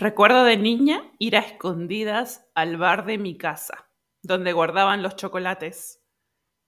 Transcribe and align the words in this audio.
Recuerdo 0.00 0.44
de 0.44 0.56
niña 0.56 1.12
ir 1.18 1.36
a 1.36 1.40
escondidas 1.40 2.48
al 2.54 2.78
bar 2.78 3.04
de 3.04 3.18
mi 3.18 3.36
casa, 3.36 3.90
donde 4.22 4.54
guardaban 4.54 5.02
los 5.02 5.14
chocolates. 5.14 6.02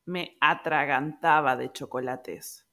Me 0.05 0.37
atragantaba 0.43 1.57
de 1.57 1.73
chocolates, 1.73 2.69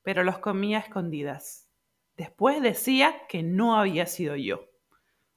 pero 0.00 0.24
los 0.24 0.38
comía 0.38 0.78
a 0.78 0.80
escondidas. 0.80 1.68
Después 2.16 2.62
decía 2.62 3.26
que 3.28 3.42
no 3.42 3.78
había 3.78 4.06
sido 4.06 4.34
yo, 4.34 4.64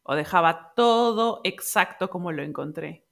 o 0.04 0.16
dejaba 0.16 0.74
todo 0.74 1.42
exacto 1.44 2.10
como 2.10 2.32
lo 2.32 2.42
encontré, 2.42 3.06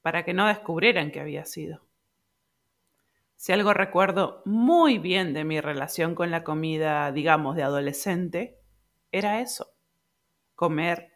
para 0.00 0.24
que 0.24 0.34
no 0.34 0.48
descubrieran 0.48 1.12
que 1.12 1.20
había 1.20 1.44
sido. 1.44 1.86
Si 3.36 3.52
algo 3.52 3.72
recuerdo 3.72 4.42
muy 4.46 4.98
bien 4.98 5.32
de 5.32 5.44
mi 5.44 5.60
relación 5.60 6.16
con 6.16 6.32
la 6.32 6.42
comida, 6.42 7.12
digamos, 7.12 7.54
de 7.54 7.62
adolescente, 7.62 8.58
era 9.12 9.40
eso 9.40 9.71
comer 10.62 11.10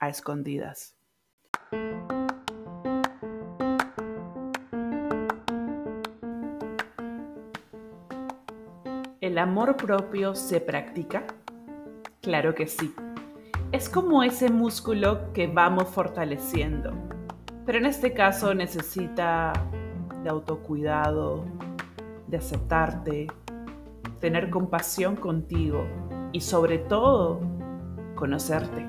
a 0.00 0.08
escondidas. 0.08 0.96
¿El 9.20 9.38
amor 9.38 9.76
propio 9.76 10.34
se 10.34 10.60
practica? 10.60 11.22
Claro 12.20 12.56
que 12.56 12.66
sí. 12.66 12.92
Es 13.70 13.88
como 13.88 14.24
ese 14.24 14.50
músculo 14.50 15.32
que 15.32 15.46
vamos 15.46 15.88
fortaleciendo, 15.90 16.92
pero 17.64 17.78
en 17.78 17.86
este 17.86 18.12
caso 18.12 18.52
necesita 18.52 19.52
de 20.24 20.28
autocuidado, 20.28 21.44
de 22.26 22.38
aceptarte, 22.38 23.28
tener 24.18 24.50
compasión 24.50 25.14
contigo 25.14 25.86
y 26.32 26.40
sobre 26.40 26.78
todo 26.78 27.57
conocerte. 28.18 28.84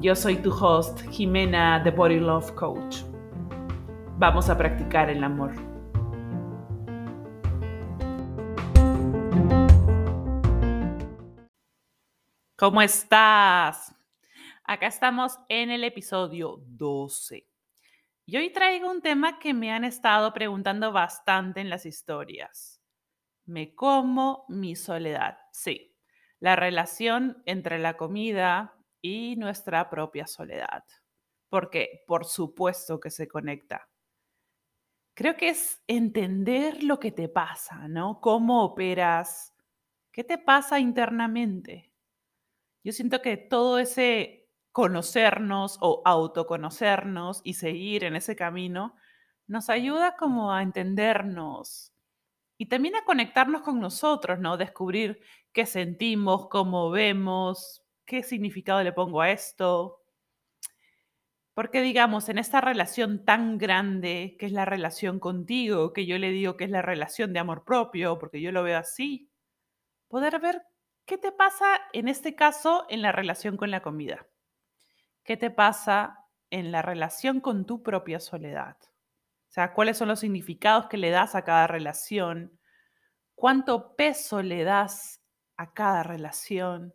Yo 0.00 0.16
soy 0.16 0.36
tu 0.36 0.50
host, 0.50 1.02
Jimena, 1.10 1.82
The 1.84 1.90
Body 1.90 2.18
Love 2.18 2.52
Coach. 2.52 3.02
Vamos 4.16 4.48
a 4.48 4.56
practicar 4.56 5.10
el 5.10 5.22
amor. 5.22 5.52
¿Cómo 12.56 12.80
estás? 12.80 13.94
Acá 14.64 14.86
estamos 14.86 15.38
en 15.50 15.70
el 15.70 15.84
episodio 15.84 16.62
12. 16.66 17.46
Y 18.24 18.36
hoy 18.38 18.50
traigo 18.50 18.90
un 18.90 19.02
tema 19.02 19.38
que 19.38 19.52
me 19.52 19.70
han 19.70 19.84
estado 19.84 20.32
preguntando 20.32 20.92
bastante 20.92 21.60
en 21.60 21.68
las 21.68 21.84
historias. 21.84 22.80
Me 23.44 23.74
como 23.74 24.46
mi 24.48 24.76
soledad. 24.76 25.38
Sí, 25.52 25.94
la 26.40 26.56
relación 26.56 27.42
entre 27.46 27.78
la 27.78 27.96
comida 27.96 28.76
y 29.00 29.36
nuestra 29.36 29.90
propia 29.90 30.26
soledad. 30.26 30.84
Porque 31.48 32.04
por 32.06 32.24
supuesto 32.24 33.00
que 33.00 33.10
se 33.10 33.28
conecta. 33.28 33.88
Creo 35.14 35.36
que 35.36 35.48
es 35.48 35.82
entender 35.88 36.84
lo 36.84 37.00
que 37.00 37.10
te 37.10 37.28
pasa, 37.28 37.88
¿no? 37.88 38.20
Cómo 38.20 38.62
operas, 38.64 39.52
qué 40.12 40.22
te 40.22 40.38
pasa 40.38 40.78
internamente. 40.78 41.92
Yo 42.84 42.92
siento 42.92 43.20
que 43.20 43.36
todo 43.36 43.78
ese 43.78 44.48
conocernos 44.70 45.78
o 45.80 46.02
autoconocernos 46.04 47.40
y 47.42 47.54
seguir 47.54 48.04
en 48.04 48.14
ese 48.14 48.36
camino 48.36 48.94
nos 49.48 49.70
ayuda 49.70 50.16
como 50.16 50.52
a 50.52 50.62
entendernos, 50.62 51.92
y 52.58 52.66
también 52.66 52.96
a 52.96 53.04
conectarnos 53.04 53.62
con 53.62 53.80
nosotros, 53.80 54.40
¿no? 54.40 54.56
Descubrir 54.56 55.20
qué 55.58 55.66
sentimos, 55.66 56.46
cómo 56.48 56.88
vemos, 56.88 57.84
qué 58.06 58.22
significado 58.22 58.80
le 58.84 58.92
pongo 58.92 59.22
a 59.22 59.32
esto. 59.32 60.00
Porque 61.52 61.82
digamos, 61.82 62.28
en 62.28 62.38
esta 62.38 62.60
relación 62.60 63.24
tan 63.24 63.58
grande 63.58 64.36
que 64.38 64.46
es 64.46 64.52
la 64.52 64.66
relación 64.66 65.18
contigo, 65.18 65.92
que 65.92 66.06
yo 66.06 66.16
le 66.16 66.30
digo 66.30 66.56
que 66.56 66.62
es 66.62 66.70
la 66.70 66.80
relación 66.80 67.32
de 67.32 67.40
amor 67.40 67.64
propio, 67.64 68.20
porque 68.20 68.40
yo 68.40 68.52
lo 68.52 68.62
veo 68.62 68.78
así, 68.78 69.32
poder 70.06 70.38
ver 70.38 70.62
qué 71.06 71.18
te 71.18 71.32
pasa 71.32 71.66
en 71.92 72.06
este 72.06 72.36
caso 72.36 72.86
en 72.88 73.02
la 73.02 73.10
relación 73.10 73.56
con 73.56 73.72
la 73.72 73.82
comida. 73.82 74.28
¿Qué 75.24 75.36
te 75.36 75.50
pasa 75.50 76.24
en 76.50 76.70
la 76.70 76.82
relación 76.82 77.40
con 77.40 77.66
tu 77.66 77.82
propia 77.82 78.20
soledad? 78.20 78.76
O 79.48 79.50
sea, 79.50 79.72
cuáles 79.72 79.98
son 79.98 80.06
los 80.06 80.20
significados 80.20 80.86
que 80.86 80.98
le 80.98 81.10
das 81.10 81.34
a 81.34 81.42
cada 81.42 81.66
relación, 81.66 82.60
cuánto 83.34 83.96
peso 83.96 84.40
le 84.40 84.62
das 84.62 85.18
a 85.58 85.74
cada 85.74 86.02
relación, 86.02 86.94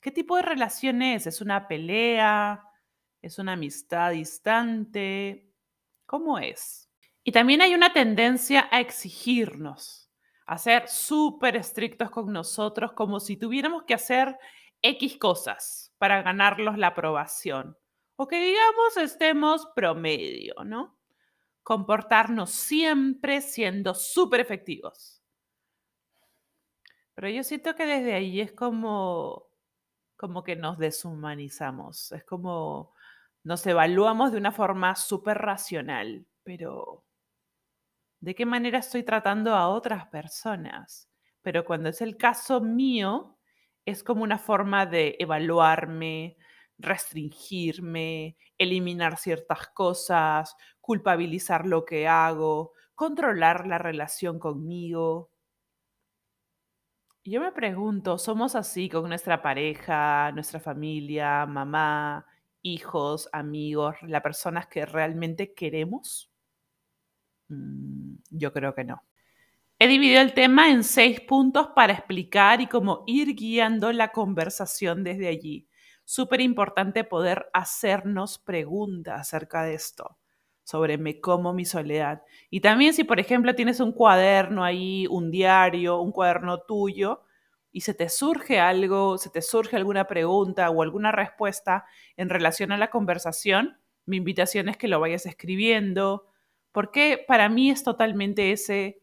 qué 0.00 0.10
tipo 0.10 0.36
de 0.36 0.42
relación 0.42 1.02
es, 1.02 1.26
es 1.26 1.42
una 1.42 1.68
pelea, 1.68 2.64
es 3.20 3.38
una 3.38 3.52
amistad 3.52 4.12
distante, 4.12 5.52
¿cómo 6.06 6.38
es? 6.38 6.88
Y 7.22 7.32
también 7.32 7.60
hay 7.60 7.74
una 7.74 7.92
tendencia 7.92 8.66
a 8.70 8.80
exigirnos, 8.80 10.10
a 10.46 10.56
ser 10.56 10.88
súper 10.88 11.56
estrictos 11.56 12.10
con 12.10 12.32
nosotros, 12.32 12.92
como 12.94 13.20
si 13.20 13.36
tuviéramos 13.36 13.82
que 13.82 13.92
hacer 13.92 14.38
X 14.80 15.18
cosas 15.18 15.94
para 15.98 16.22
ganarlos 16.22 16.78
la 16.78 16.88
aprobación. 16.88 17.76
O 18.16 18.26
que 18.26 18.42
digamos 18.42 18.96
estemos 18.96 19.68
promedio, 19.74 20.54
¿no? 20.64 20.96
comportarnos 21.62 22.50
siempre 22.50 23.40
siendo 23.40 23.94
súper 23.94 24.40
efectivos. 24.40 25.21
Pero 27.14 27.28
yo 27.28 27.42
siento 27.44 27.74
que 27.74 27.86
desde 27.86 28.14
ahí 28.14 28.40
es 28.40 28.52
como, 28.52 29.48
como 30.16 30.42
que 30.44 30.56
nos 30.56 30.78
deshumanizamos, 30.78 32.12
es 32.12 32.24
como 32.24 32.94
nos 33.44 33.66
evaluamos 33.66 34.32
de 34.32 34.38
una 34.38 34.52
forma 34.52 34.94
súper 34.94 35.38
racional, 35.38 36.26
pero 36.44 37.04
¿de 38.20 38.34
qué 38.34 38.46
manera 38.46 38.78
estoy 38.78 39.02
tratando 39.02 39.54
a 39.54 39.68
otras 39.68 40.06
personas? 40.06 41.10
Pero 41.42 41.64
cuando 41.64 41.88
es 41.88 42.00
el 42.00 42.16
caso 42.16 42.60
mío, 42.60 43.36
es 43.84 44.04
como 44.04 44.22
una 44.22 44.38
forma 44.38 44.86
de 44.86 45.16
evaluarme, 45.18 46.36
restringirme, 46.78 48.36
eliminar 48.58 49.16
ciertas 49.18 49.68
cosas, 49.68 50.56
culpabilizar 50.80 51.66
lo 51.66 51.84
que 51.84 52.06
hago, 52.06 52.72
controlar 52.94 53.66
la 53.66 53.78
relación 53.78 54.38
conmigo. 54.38 55.31
Yo 57.24 57.40
me 57.40 57.52
pregunto, 57.52 58.18
¿somos 58.18 58.56
así 58.56 58.88
con 58.88 59.08
nuestra 59.08 59.42
pareja, 59.42 60.32
nuestra 60.32 60.58
familia, 60.58 61.46
mamá, 61.46 62.26
hijos, 62.62 63.28
amigos, 63.32 63.94
las 64.02 64.22
personas 64.22 64.66
que 64.66 64.84
realmente 64.86 65.54
queremos? 65.54 66.32
Mm, 67.48 68.16
yo 68.30 68.52
creo 68.52 68.74
que 68.74 68.84
no. 68.84 69.02
He 69.78 69.88
dividido 69.88 70.22
el 70.22 70.34
tema 70.34 70.70
en 70.70 70.84
seis 70.84 71.20
puntos 71.20 71.68
para 71.76 71.94
explicar 71.94 72.60
y 72.60 72.68
cómo 72.68 73.04
ir 73.06 73.34
guiando 73.36 73.92
la 73.92 74.12
conversación 74.12 75.04
desde 75.04 75.28
allí 75.28 75.68
súper 76.04 76.40
importante 76.40 77.04
poder 77.04 77.48
hacernos 77.52 78.38
preguntas 78.38 79.20
acerca 79.20 79.62
de 79.64 79.74
esto, 79.74 80.18
sobre 80.72 80.96
me 80.96 81.20
como 81.20 81.52
mi 81.52 81.66
soledad. 81.66 82.22
Y 82.48 82.62
también 82.62 82.94
si, 82.94 83.04
por 83.04 83.20
ejemplo, 83.20 83.54
tienes 83.54 83.78
un 83.78 83.92
cuaderno 83.92 84.64
ahí, 84.64 85.06
un 85.10 85.30
diario, 85.30 86.00
un 86.00 86.12
cuaderno 86.12 86.62
tuyo, 86.62 87.24
y 87.70 87.82
se 87.82 87.92
te 87.92 88.08
surge 88.08 88.58
algo, 88.58 89.18
se 89.18 89.28
te 89.28 89.42
surge 89.42 89.76
alguna 89.76 90.06
pregunta 90.06 90.70
o 90.70 90.80
alguna 90.80 91.12
respuesta 91.12 91.84
en 92.16 92.30
relación 92.30 92.72
a 92.72 92.78
la 92.78 92.88
conversación, 92.88 93.76
mi 94.06 94.16
invitación 94.16 94.70
es 94.70 94.78
que 94.78 94.88
lo 94.88 94.98
vayas 94.98 95.26
escribiendo, 95.26 96.26
porque 96.72 97.22
para 97.28 97.50
mí 97.50 97.68
es 97.68 97.84
totalmente 97.84 98.52
ese, 98.52 99.02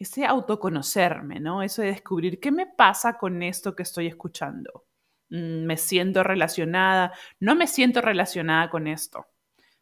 ese 0.00 0.26
autoconocerme, 0.26 1.38
¿no? 1.38 1.62
Eso 1.62 1.82
de 1.82 1.88
descubrir 1.92 2.40
qué 2.40 2.50
me 2.50 2.66
pasa 2.66 3.18
con 3.18 3.40
esto 3.44 3.76
que 3.76 3.84
estoy 3.84 4.08
escuchando. 4.08 4.84
Mm, 5.30 5.64
me 5.64 5.76
siento 5.76 6.24
relacionada, 6.24 7.12
no 7.38 7.54
me 7.54 7.68
siento 7.68 8.00
relacionada 8.00 8.68
con 8.68 8.88
esto. 8.88 9.28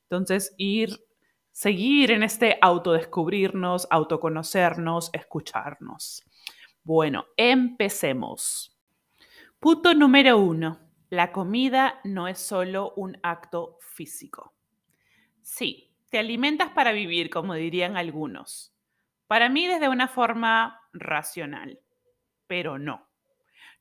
Entonces, 0.09 0.55
ir, 0.57 1.06
seguir 1.57 2.11
en 2.11 2.23
este 2.23 2.59
autodescubrirnos, 2.61 3.89
autoconocernos, 3.91 5.09
escucharnos. 5.15 6.23
Bueno, 6.83 7.29
empecemos. 7.39 8.79
Punto 9.59 9.95
número 9.95 10.37
uno. 10.37 10.79
La 11.09 11.33
comida 11.33 11.99
no 12.05 12.29
es 12.29 12.41
solo 12.41 12.93
un 12.97 13.17
acto 13.23 13.79
físico. 13.81 14.55
Sí, 15.41 15.97
te 16.11 16.19
alimentas 16.19 16.73
para 16.73 16.93
vivir, 16.93 17.31
como 17.31 17.55
dirían 17.55 17.97
algunos. 17.97 18.75
Para 19.27 19.49
mí 19.49 19.67
desde 19.67 19.89
una 19.89 20.09
forma 20.09 20.83
racional, 20.93 21.81
pero 22.47 22.79
no. 22.79 23.09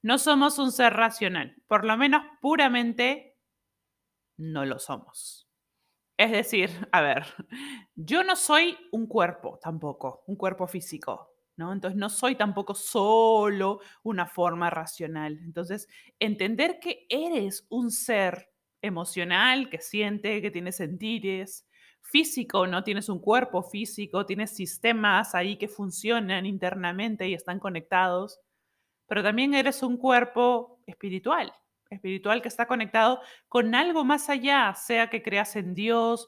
No 0.02 0.18
somos 0.18 0.60
un 0.60 0.72
ser 0.72 0.94
racional, 0.94 1.62
por 1.68 1.84
lo 1.84 1.98
menos 1.98 2.24
puramente 2.40 3.36
no 4.38 4.64
lo 4.64 4.80
somos. 4.80 5.45
Es 6.18 6.32
decir, 6.32 6.70
a 6.92 7.02
ver, 7.02 7.26
yo 7.96 8.24
no 8.24 8.36
soy 8.36 8.78
un 8.92 9.08
cuerpo 9.08 9.60
tampoco, 9.62 10.24
un 10.28 10.36
cuerpo 10.36 10.68
físico. 10.68 11.32
¿no? 11.58 11.72
Entonces 11.72 11.98
no 11.98 12.10
soy 12.10 12.36
tampoco 12.36 12.74
solo 12.76 13.80
una 14.04 14.28
forma 14.28 14.70
racional. 14.70 15.40
Entonces, 15.44 15.88
entender 16.20 16.80
que 16.82 17.06
eres 17.10 17.66
un 17.70 17.92
ser 17.92 18.50
emocional, 18.82 19.70
que 19.70 19.80
siente, 19.80 20.42
que 20.42 20.52
tiene 20.52 20.72
sentires, 20.72 21.66
físico, 22.02 22.68
¿no? 22.68 22.84
Tienes 22.84 23.10
un 23.10 23.20
cuerpo 23.20 23.64
físico, 23.64 24.26
tienes 24.26 24.56
sistemas 24.56 25.34
ahí 25.34 25.58
que 25.58 25.68
funcionan 25.68 26.46
internamente 26.46 27.28
y 27.28 27.34
están 27.34 27.60
conectados, 27.60 28.40
pero 29.08 29.24
también 29.24 29.54
eres 29.56 29.82
un 29.82 29.98
cuerpo 29.98 30.80
espiritual, 30.86 31.52
espiritual 31.90 32.42
que 32.42 32.48
está 32.48 32.68
conectado 32.68 33.22
con 33.48 33.76
algo 33.76 34.04
más 34.04 34.30
allá, 34.30 34.74
sea 34.76 35.10
que 35.10 35.22
creas 35.22 35.56
en 35.56 35.74
Dios 35.74 36.28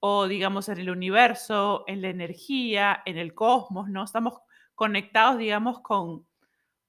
o 0.00 0.26
digamos 0.26 0.68
en 0.68 0.78
el 0.78 0.90
universo, 0.90 1.84
en 1.86 2.02
la 2.02 2.08
energía, 2.08 3.02
en 3.06 3.18
el 3.18 3.34
cosmos, 3.34 3.88
¿no? 3.88 4.04
Estamos 4.04 4.34
conectados, 4.74 5.38
digamos, 5.38 5.80
con 5.80 6.26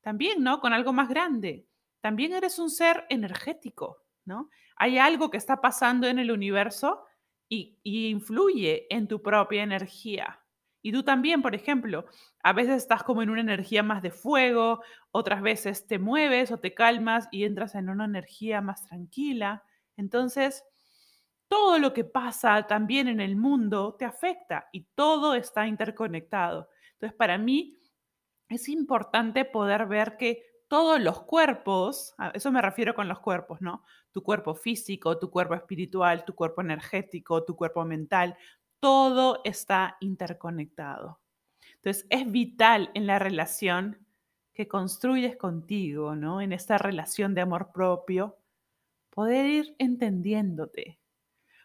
también, 0.02 0.44
¿no? 0.44 0.60
Con 0.60 0.74
algo 0.74 0.94
más 0.94 1.10
grande. 1.10 1.68
También 2.02 2.34
eres 2.34 2.60
un 2.60 2.70
ser 2.70 3.06
energético, 3.10 4.04
¿no? 4.26 4.50
Hay 4.76 4.98
algo 4.98 5.32
que 5.32 5.38
está 5.38 5.62
pasando 5.62 6.08
en 6.08 6.20
el 6.20 6.30
universo 6.30 7.06
y, 7.48 7.80
y 7.84 8.10
influye 8.10 8.86
en 8.94 9.08
tu 9.08 9.22
propia 9.22 9.64
energía. 9.64 10.45
Y 10.86 10.92
tú 10.92 11.02
también, 11.02 11.42
por 11.42 11.56
ejemplo, 11.56 12.06
a 12.44 12.54
veces 12.54 12.76
estás 12.76 13.02
como 13.02 13.24
en 13.24 13.32
una 13.32 13.42
energía 13.42 13.82
más 13.82 14.04
de 14.04 14.12
fuego, 14.12 14.84
otras 15.10 15.42
veces 15.42 15.88
te 15.88 15.98
mueves 15.98 16.52
o 16.52 16.60
te 16.60 16.76
calmas 16.76 17.28
y 17.32 17.44
entras 17.44 17.74
en 17.74 17.90
una 17.90 18.06
energía 18.06 18.62
más 18.62 18.86
tranquila. 18.86 19.64
Entonces, 19.98 20.64
todo 21.48 21.80
lo 21.80 21.92
que 21.92 22.04
pasa 22.04 22.68
también 22.68 23.08
en 23.08 23.20
el 23.20 23.36
mundo 23.36 23.96
te 23.98 24.06
afecta 24.06 24.70
y 24.72 24.84
todo 24.94 25.34
está 25.34 25.66
interconectado. 25.66 26.70
Entonces, 26.94 27.18
para 27.18 27.40
mí 27.40 27.80
es 28.48 28.70
importante 28.70 29.44
poder 29.44 29.88
ver 29.88 30.18
que 30.18 30.44
todos 30.68 31.02
los 31.02 31.24
cuerpos, 31.24 32.14
a 32.20 32.30
eso 32.30 32.52
me 32.52 32.62
refiero 32.62 32.94
con 32.94 33.08
los 33.08 33.22
cuerpos, 33.22 33.60
¿no? 33.60 33.84
Tu 34.12 34.22
cuerpo 34.22 34.54
físico, 34.54 35.18
tu 35.18 35.32
cuerpo 35.32 35.56
espiritual, 35.56 36.26
tu 36.26 36.36
cuerpo 36.36 36.62
energético, 36.62 37.44
tu 37.44 37.56
cuerpo 37.56 37.84
mental, 37.86 38.38
todo 38.80 39.42
está 39.44 39.98
interconectado. 40.00 41.20
Entonces, 41.76 42.06
es 42.10 42.32
vital 42.32 42.92
en 42.94 43.08
la 43.08 43.20
relación 43.20 44.06
que 44.54 44.68
construyes 44.68 45.38
contigo, 45.38 46.16
¿no? 46.16 46.42
En 46.42 46.54
esta 46.54 46.78
relación 46.78 47.36
de 47.36 47.42
amor 47.42 47.72
propio, 47.74 48.38
poder 49.10 49.46
ir 49.46 49.76
entendiéndote. 49.80 51.00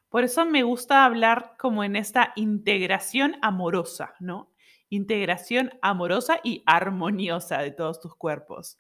Por 0.08 0.24
eso 0.24 0.44
me 0.44 0.62
gusta 0.62 1.04
hablar 1.04 1.54
como 1.58 1.84
en 1.84 1.96
esta 1.96 2.32
integración 2.36 3.36
amorosa, 3.42 4.14
¿no? 4.18 4.50
integración 4.90 5.70
amorosa 5.80 6.40
y 6.42 6.62
armoniosa 6.66 7.58
de 7.58 7.70
todos 7.70 8.00
tus 8.00 8.14
cuerpos. 8.16 8.76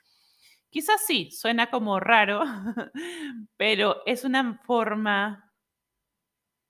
Quizás 0.68 1.00
sí, 1.06 1.30
suena 1.30 1.70
como 1.70 1.98
raro, 1.98 2.42
pero 3.56 4.02
es 4.06 4.24
una 4.24 4.60
forma 4.64 5.49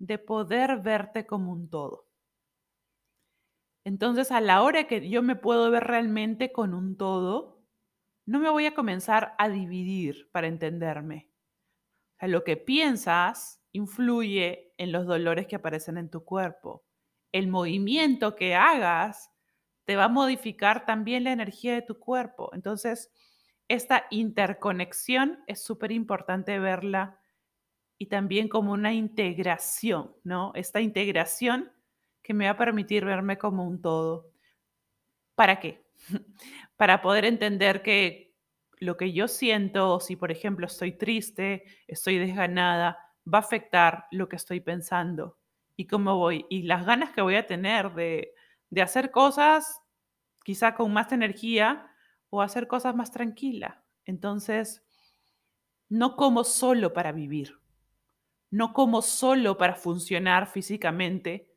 de 0.00 0.18
poder 0.18 0.78
verte 0.78 1.26
como 1.26 1.52
un 1.52 1.68
todo. 1.68 2.08
Entonces, 3.84 4.32
a 4.32 4.40
la 4.40 4.62
hora 4.62 4.86
que 4.86 5.08
yo 5.08 5.22
me 5.22 5.36
puedo 5.36 5.70
ver 5.70 5.84
realmente 5.84 6.52
con 6.52 6.74
un 6.74 6.96
todo, 6.96 7.62
no 8.26 8.40
me 8.40 8.50
voy 8.50 8.66
a 8.66 8.74
comenzar 8.74 9.34
a 9.38 9.48
dividir 9.48 10.30
para 10.32 10.48
entenderme. 10.48 11.30
O 12.20 12.26
lo 12.26 12.44
que 12.44 12.56
piensas 12.56 13.62
influye 13.72 14.74
en 14.78 14.92
los 14.92 15.06
dolores 15.06 15.46
que 15.46 15.56
aparecen 15.56 15.98
en 15.98 16.10
tu 16.10 16.24
cuerpo. 16.24 16.84
El 17.32 17.48
movimiento 17.48 18.36
que 18.36 18.54
hagas 18.54 19.30
te 19.84 19.96
va 19.96 20.04
a 20.04 20.08
modificar 20.08 20.86
también 20.86 21.24
la 21.24 21.32
energía 21.32 21.74
de 21.74 21.82
tu 21.82 21.98
cuerpo. 21.98 22.50
Entonces, 22.54 23.10
esta 23.68 24.06
interconexión 24.10 25.44
es 25.46 25.62
súper 25.62 25.92
importante 25.92 26.58
verla 26.58 27.19
y 28.00 28.06
también 28.06 28.48
como 28.48 28.72
una 28.72 28.94
integración, 28.94 30.16
¿no? 30.24 30.52
Esta 30.54 30.80
integración 30.80 31.70
que 32.22 32.32
me 32.32 32.46
va 32.46 32.52
a 32.52 32.56
permitir 32.56 33.04
verme 33.04 33.36
como 33.36 33.66
un 33.68 33.82
todo. 33.82 34.32
¿Para 35.34 35.60
qué? 35.60 35.84
Para 36.78 37.02
poder 37.02 37.26
entender 37.26 37.82
que 37.82 38.34
lo 38.78 38.96
que 38.96 39.12
yo 39.12 39.28
siento, 39.28 40.00
si 40.00 40.16
por 40.16 40.32
ejemplo 40.32 40.64
estoy 40.64 40.92
triste, 40.92 41.64
estoy 41.86 42.16
desganada, 42.16 42.96
va 43.26 43.36
a 43.36 43.42
afectar 43.42 44.06
lo 44.12 44.30
que 44.30 44.36
estoy 44.36 44.60
pensando 44.60 45.38
y 45.76 45.86
cómo 45.86 46.16
voy 46.16 46.46
y 46.48 46.62
las 46.62 46.86
ganas 46.86 47.10
que 47.12 47.20
voy 47.20 47.34
a 47.34 47.46
tener 47.46 47.92
de, 47.92 48.32
de 48.70 48.80
hacer 48.80 49.10
cosas 49.10 49.82
quizá 50.42 50.74
con 50.74 50.90
más 50.90 51.12
energía 51.12 51.94
o 52.30 52.40
hacer 52.40 52.66
cosas 52.66 52.94
más 52.94 53.10
tranquila. 53.12 53.84
Entonces, 54.06 54.86
no 55.90 56.16
como 56.16 56.44
solo 56.44 56.94
para 56.94 57.12
vivir, 57.12 57.59
no 58.50 58.72
como 58.72 59.02
solo 59.02 59.56
para 59.56 59.74
funcionar 59.74 60.46
físicamente, 60.46 61.52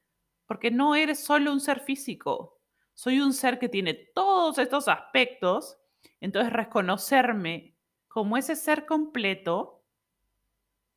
porque 0.45 0.71
no 0.71 0.95
eres 0.95 1.23
solo 1.23 1.51
un 1.51 1.59
ser 1.59 1.79
físico, 1.79 2.59
soy 2.93 3.19
un 3.19 3.33
ser 3.33 3.59
que 3.59 3.69
tiene 3.69 3.93
todos 3.93 4.57
estos 4.59 4.87
aspectos, 4.87 5.77
entonces 6.19 6.53
reconocerme 6.53 7.75
como 8.07 8.37
ese 8.37 8.55
ser 8.55 8.85
completo, 8.85 9.83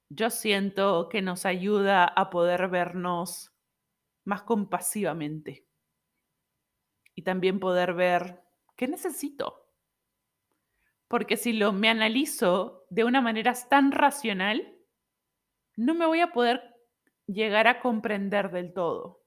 yo 0.08 0.30
siento 0.30 1.08
que 1.08 1.22
nos 1.22 1.46
ayuda 1.46 2.04
a 2.04 2.30
poder 2.30 2.68
vernos 2.68 3.52
más 4.24 4.42
compasivamente 4.42 5.66
y 7.14 7.22
también 7.22 7.58
poder 7.58 7.94
ver 7.94 8.42
qué 8.76 8.86
necesito. 8.86 9.66
Porque 11.08 11.36
si 11.36 11.52
lo 11.52 11.72
me 11.72 11.88
analizo 11.88 12.84
de 12.90 13.04
una 13.04 13.20
manera 13.20 13.54
tan 13.68 13.92
racional, 13.92 14.75
no 15.76 15.94
me 15.94 16.06
voy 16.06 16.20
a 16.20 16.32
poder 16.32 16.74
llegar 17.26 17.68
a 17.68 17.80
comprender 17.80 18.50
del 18.50 18.72
todo. 18.72 19.20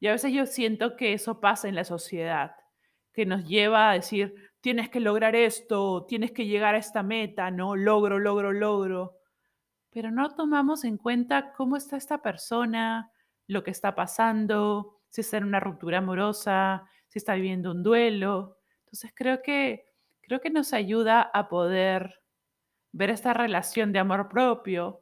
Y 0.00 0.08
a 0.08 0.12
veces 0.12 0.32
yo 0.32 0.46
siento 0.46 0.96
que 0.96 1.12
eso 1.12 1.40
pasa 1.40 1.68
en 1.68 1.76
la 1.76 1.84
sociedad, 1.84 2.56
que 3.12 3.24
nos 3.24 3.46
lleva 3.46 3.90
a 3.90 3.94
decir, 3.94 4.34
tienes 4.60 4.88
que 4.88 5.00
lograr 5.00 5.36
esto, 5.36 6.04
tienes 6.06 6.32
que 6.32 6.46
llegar 6.46 6.74
a 6.74 6.78
esta 6.78 7.02
meta, 7.02 7.50
¿no? 7.50 7.76
Logro, 7.76 8.18
logro, 8.18 8.52
logro. 8.52 9.18
Pero 9.90 10.10
no 10.10 10.34
tomamos 10.34 10.84
en 10.84 10.96
cuenta 10.96 11.52
cómo 11.52 11.76
está 11.76 11.96
esta 11.96 12.22
persona, 12.22 13.12
lo 13.46 13.62
que 13.62 13.70
está 13.70 13.94
pasando, 13.94 15.00
si 15.08 15.20
está 15.20 15.36
en 15.36 15.44
una 15.44 15.60
ruptura 15.60 15.98
amorosa, 15.98 16.84
si 17.08 17.18
está 17.18 17.34
viviendo 17.34 17.70
un 17.70 17.82
duelo. 17.82 18.58
Entonces 18.80 19.12
creo 19.14 19.42
que, 19.42 19.84
creo 20.22 20.40
que 20.40 20.50
nos 20.50 20.72
ayuda 20.72 21.22
a 21.22 21.48
poder 21.48 22.22
ver 22.92 23.10
esta 23.10 23.34
relación 23.34 23.92
de 23.92 23.98
amor 23.98 24.28
propio 24.28 25.01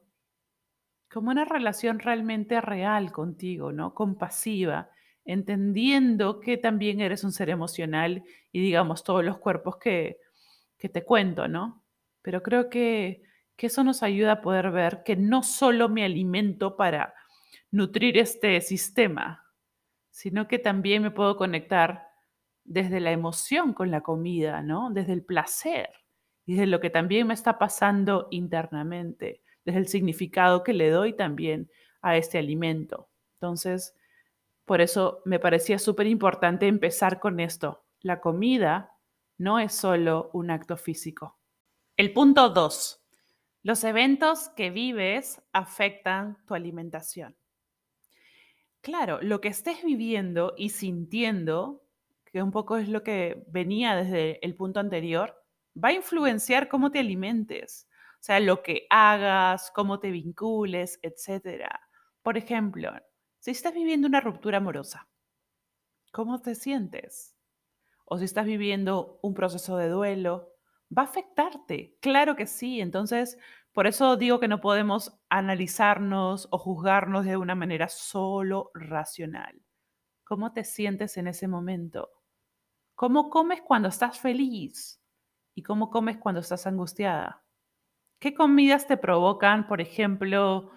como 1.12 1.31
una 1.31 1.45
relación 1.45 1.99
realmente 1.99 2.61
real 2.61 3.11
contigo, 3.12 3.73
¿no? 3.73 3.95
Compasiva, 3.95 4.90
entendiendo 5.25 6.40
que 6.40 6.57
también 6.57 7.00
eres 7.00 7.25
un 7.25 7.33
ser 7.33 7.50
emocional 7.50 8.23
y 8.52 8.61
digamos 8.61 9.02
todos 9.02 9.25
los 9.25 9.38
cuerpos 9.38 9.76
que, 9.76 10.19
que 10.79 10.88
te 10.88 11.05
cuento, 11.05 11.49
¿no? 11.49 11.83
Pero 12.23 12.43
creo 12.43 12.71
que, 12.71 13.23
que 13.57 13.67
eso 13.67 13.83
nos 13.83 14.02
ayuda 14.02 14.33
a 14.33 14.40
poder 14.40 14.71
ver 14.71 15.02
que 15.05 15.17
no 15.17 15.43
solo 15.43 15.88
me 15.88 16.05
alimento 16.05 16.76
para 16.76 17.14
nutrir 17.71 18.17
este 18.17 18.61
sistema, 18.61 19.45
sino 20.11 20.49
que 20.49 20.59
también 20.59 21.02
me 21.02 21.11
puedo 21.11 21.37
conectar 21.37 22.09
desde 22.64 23.00
la 23.00 23.11
emoción 23.11 23.73
con 23.73 23.90
la 23.90 24.02
comida, 24.02 24.62
¿no? 24.62 24.90
Desde 24.90 25.12
el 25.12 25.25
placer 25.25 25.90
y 26.47 26.55
desde 26.55 26.67
lo 26.67 26.81
que 26.81 26.90
también 26.90 27.26
me 27.26 27.35
está 27.35 27.59
pasando 27.59 28.29
internamente, 28.31 29.43
desde 29.64 29.81
el 29.81 29.88
significado 29.88 30.62
que 30.62 30.73
le 30.73 30.90
doy 30.90 31.14
también 31.14 31.71
a 32.02 32.17
este 32.17 32.38
alimento. 32.38 33.09
Entonces, 33.35 33.95
por 34.64 34.81
eso 34.81 35.23
me 35.25 35.38
parecía 35.38 35.79
súper 35.79 36.07
importante 36.07 36.67
empezar 36.67 37.21
con 37.21 37.40
esto. 37.40 37.85
La 38.00 38.21
comida 38.21 38.97
no 39.37 39.59
es 39.59 39.73
solo 39.73 40.31
un 40.33 40.50
acto 40.50 40.76
físico. 40.76 41.38
El 41.97 42.12
punto 42.12 42.50
dos, 42.50 43.02
los 43.62 43.85
eventos 43.85 44.49
que 44.50 44.71
vives 44.71 45.43
afectan 45.52 46.38
tu 46.47 46.55
alimentación. 46.55 47.37
Claro, 48.81 49.19
lo 49.21 49.43
que 49.43 49.49
estés 49.49 49.85
viviendo 49.85 50.55
y 50.57 50.71
sintiendo, 50.71 51.83
que 52.25 52.43
un 52.43 52.50
poco 52.50 52.79
es 52.79 52.88
lo 52.88 53.02
que 53.02 53.45
venía 53.49 53.95
desde 53.95 54.45
el 54.45 54.55
punto 54.55 54.81
anterior, 54.81 55.35
va 55.76 55.88
a 55.88 55.93
influenciar 55.93 56.69
cómo 56.69 56.90
te 56.90 57.00
alimentes, 57.00 57.88
o 58.21 58.23
sea, 58.23 58.39
lo 58.39 58.62
que 58.62 58.87
hagas, 58.91 59.71
cómo 59.75 59.99
te 59.99 60.11
vincules, 60.11 60.99
etc. 61.03 61.69
Por 62.23 62.37
ejemplo, 62.37 62.93
si 63.39 63.50
estás 63.50 63.73
viviendo 63.73 64.07
una 64.07 64.21
ruptura 64.21 64.59
amorosa, 64.59 65.09
¿cómo 66.12 66.41
te 66.43 66.55
sientes? 66.55 67.35
O 68.05 68.19
si 68.19 68.27
estás 68.27 68.47
viviendo 68.47 69.21
un 69.23 69.35
proceso 69.35 69.77
de 69.79 69.89
duelo, 69.89 70.53
va 70.97 71.03
a 71.03 71.07
afectarte, 71.07 71.97
claro 72.00 72.37
que 72.37 72.47
sí. 72.47 72.81
Entonces, 72.81 73.39
por 73.73 73.87
eso 73.87 74.17
digo 74.17 74.41
que 74.41 74.49
no 74.49 74.61
podemos 74.61 75.19
analizarnos 75.31 76.49
o 76.50 76.59
juzgarnos 76.59 77.25
de 77.25 77.39
una 77.39 77.55
manera 77.55 77.89
solo 77.89 78.71
racional. 78.75 79.62
¿Cómo 80.25 80.53
te 80.53 80.65
sientes 80.65 81.17
en 81.17 81.29
ese 81.29 81.49
momento? 81.49 82.11
¿Cómo 82.95 83.31
comes 83.31 83.62
cuando 83.62 83.89
estás 83.89 84.19
feliz? 84.21 85.00
¿Y 85.55 85.62
cómo 85.62 85.91
comes 85.91 86.19
cuando 86.19 86.41
estás 86.41 86.67
angustiada? 86.67 87.45
¿Qué 88.21 88.35
comidas 88.35 88.87
te 88.87 88.99
provocan, 88.99 89.67
por 89.67 89.81
ejemplo, 89.81 90.71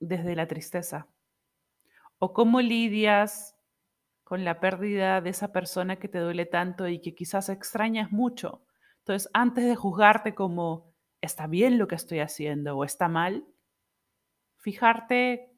desde 0.00 0.34
la 0.34 0.48
tristeza? 0.48 1.06
¿O 2.18 2.32
cómo 2.32 2.60
lidias 2.60 3.56
con 4.24 4.44
la 4.44 4.58
pérdida 4.58 5.20
de 5.20 5.30
esa 5.30 5.52
persona 5.52 6.00
que 6.00 6.08
te 6.08 6.18
duele 6.18 6.46
tanto 6.46 6.88
y 6.88 7.00
que 7.00 7.14
quizás 7.14 7.48
extrañas 7.48 8.10
mucho? 8.10 8.64
Entonces, 8.98 9.30
antes 9.32 9.66
de 9.66 9.76
juzgarte 9.76 10.34
como 10.34 10.92
está 11.20 11.46
bien 11.46 11.78
lo 11.78 11.86
que 11.86 11.94
estoy 11.94 12.18
haciendo 12.18 12.76
o 12.76 12.82
está 12.82 13.06
mal, 13.06 13.46
fijarte 14.56 15.52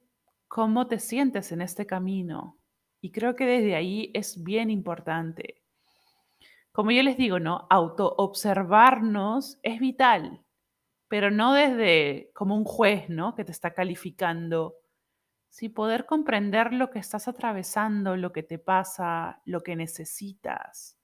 cómo 0.48 0.86
te 0.86 0.98
sientes 0.98 1.50
en 1.50 1.62
este 1.62 1.86
camino. 1.86 2.58
Y 3.00 3.10
creo 3.10 3.36
que 3.36 3.46
desde 3.46 3.74
ahí 3.74 4.10
es 4.12 4.42
bien 4.42 4.68
importante. 4.68 5.62
Como 6.72 6.90
yo 6.90 7.02
les 7.02 7.16
digo, 7.16 7.38
¿no? 7.38 7.66
Auto-observarnos 7.70 9.58
es 9.62 9.80
vital, 9.80 10.42
pero 11.08 11.30
no 11.30 11.52
desde 11.52 12.30
como 12.34 12.56
un 12.56 12.64
juez, 12.64 13.08
¿no? 13.08 13.34
Que 13.34 13.44
te 13.44 13.52
está 13.52 13.74
calificando, 13.74 14.76
sí 15.48 15.68
poder 15.68 16.06
comprender 16.06 16.72
lo 16.72 16.90
que 16.90 16.98
estás 16.98 17.28
atravesando, 17.28 18.16
lo 18.16 18.32
que 18.32 18.42
te 18.42 18.58
pasa, 18.58 19.40
lo 19.44 19.62
que 19.62 19.76
necesitas. 19.76 20.98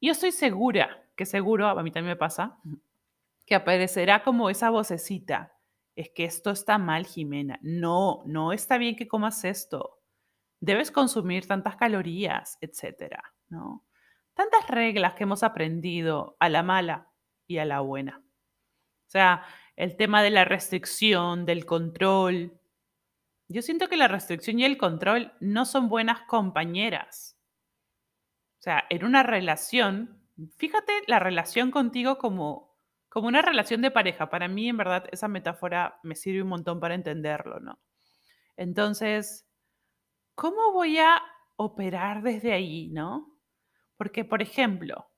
Y 0.00 0.08
yo 0.08 0.12
estoy 0.12 0.32
segura, 0.32 1.04
que 1.16 1.26
seguro, 1.26 1.68
a 1.68 1.82
mí 1.82 1.90
también 1.90 2.14
me 2.14 2.16
pasa, 2.16 2.58
que 3.46 3.54
aparecerá 3.54 4.22
como 4.22 4.50
esa 4.50 4.70
vocecita 4.70 5.52
es 5.94 6.10
que 6.10 6.24
esto 6.24 6.50
está 6.50 6.78
mal, 6.78 7.06
Jimena. 7.06 7.58
No, 7.62 8.22
no 8.26 8.52
está 8.52 8.78
bien 8.78 8.96
que 8.96 9.08
comas 9.08 9.44
esto. 9.44 10.00
Debes 10.60 10.90
consumir 10.90 11.46
tantas 11.46 11.76
calorías, 11.76 12.56
etcétera, 12.60 13.22
¿no? 13.48 13.84
Tantas 14.34 14.66
reglas 14.68 15.14
que 15.14 15.24
hemos 15.24 15.42
aprendido 15.42 16.36
a 16.40 16.48
la 16.48 16.62
mala 16.62 17.10
y 17.46 17.58
a 17.58 17.64
la 17.64 17.80
buena. 17.80 18.21
Sea, 19.12 19.44
el 19.76 19.98
tema 19.98 20.22
de 20.22 20.30
la 20.30 20.46
restricción, 20.46 21.44
del 21.44 21.66
control. 21.66 22.58
Yo 23.46 23.60
siento 23.60 23.88
que 23.88 23.98
la 23.98 24.08
restricción 24.08 24.58
y 24.58 24.64
el 24.64 24.78
control 24.78 25.34
no 25.38 25.66
son 25.66 25.90
buenas 25.90 26.22
compañeras. 26.22 27.36
O 28.58 28.62
sea, 28.62 28.84
en 28.88 29.04
una 29.04 29.22
relación, 29.22 30.18
fíjate 30.56 30.94
la 31.08 31.18
relación 31.18 31.70
contigo 31.70 32.16
como 32.16 32.72
como 33.10 33.28
una 33.28 33.42
relación 33.42 33.82
de 33.82 33.90
pareja. 33.90 34.30
Para 34.30 34.48
mí, 34.48 34.70
en 34.70 34.78
verdad, 34.78 35.04
esa 35.12 35.28
metáfora 35.28 36.00
me 36.02 36.14
sirve 36.14 36.40
un 36.40 36.48
montón 36.48 36.80
para 36.80 36.94
entenderlo, 36.94 37.60
¿no? 37.60 37.78
Entonces, 38.56 39.46
¿cómo 40.34 40.72
voy 40.72 40.96
a 40.96 41.20
operar 41.56 42.22
desde 42.22 42.54
ahí, 42.54 42.88
no? 42.88 43.38
Porque, 43.98 44.24
por 44.24 44.40
ejemplo, 44.40 45.10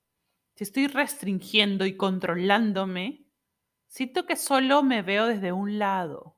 si 0.55 0.65
estoy 0.65 0.87
restringiendo 0.87 1.85
y 1.85 1.95
controlándome, 1.95 3.24
siento 3.95 4.25
que 4.25 4.35
solo 4.35 4.83
me 4.83 5.01
veo 5.01 5.25
desde 5.25 5.53
un 5.53 5.79
lado. 5.79 6.35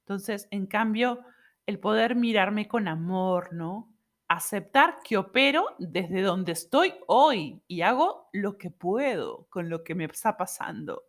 Entonces, 0.00 0.46
en 0.50 0.66
cambio, 0.66 1.24
el 1.64 1.78
poder 1.80 2.14
mirarme 2.14 2.68
con 2.68 2.86
amor, 2.86 3.54
¿no? 3.54 3.90
aceptar 4.28 4.98
que 5.02 5.16
opero 5.16 5.74
desde 5.78 6.20
donde 6.20 6.52
estoy 6.52 6.92
hoy 7.06 7.62
y 7.66 7.80
hago 7.80 8.28
lo 8.34 8.58
que 8.58 8.70
puedo 8.70 9.46
con 9.48 9.70
lo 9.70 9.82
que 9.82 9.94
me 9.94 10.04
está 10.04 10.36
pasando. 10.36 11.04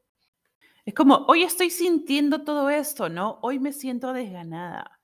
Es 0.85 0.93
como, 0.93 1.25
hoy 1.27 1.43
estoy 1.43 1.69
sintiendo 1.69 2.45
todo 2.45 2.69
esto, 2.69 3.09
¿no? 3.09 3.37
Hoy 3.41 3.59
me 3.59 3.73
siento 3.73 4.13
desganada. 4.13 5.01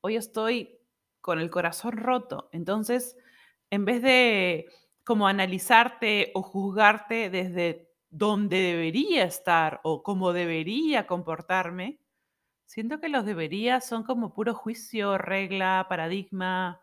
Hoy 0.00 0.16
estoy 0.16 0.80
con 1.20 1.38
el 1.38 1.50
corazón 1.50 1.98
roto. 1.98 2.48
Entonces, 2.52 3.18
en 3.68 3.84
vez 3.84 4.00
de 4.00 4.64
como 5.04 5.28
analizarte 5.28 6.30
o 6.34 6.42
juzgarte 6.42 7.28
desde 7.28 7.89
donde 8.10 8.58
debería 8.58 9.24
estar 9.24 9.80
o 9.84 10.02
cómo 10.02 10.32
debería 10.32 11.06
comportarme, 11.06 12.00
siento 12.66 13.00
que 13.00 13.08
los 13.08 13.24
deberías 13.24 13.86
son 13.86 14.04
como 14.04 14.34
puro 14.34 14.54
juicio, 14.54 15.18
regla, 15.18 15.86
paradigma, 15.88 16.80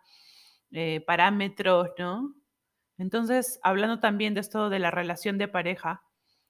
eh, 0.71 1.01
parámetros, 1.05 1.89
¿no? 1.97 2.35
Entonces, 2.97 3.59
hablando 3.63 3.99
también 3.99 4.33
de 4.33 4.41
esto 4.41 4.69
de 4.69 4.79
la 4.79 4.91
relación 4.91 5.37
de 5.37 5.47
pareja, 5.47 6.03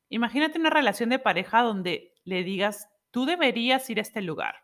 imagínate 0.10 0.60
una 0.60 0.70
relación 0.70 1.10
de 1.10 1.20
pareja 1.20 1.62
donde 1.62 2.14
le 2.24 2.44
digas, 2.44 2.88
tú 3.12 3.26
deberías 3.26 3.90
ir 3.90 4.00
a 4.00 4.04
este 4.04 4.22
lugar, 4.22 4.56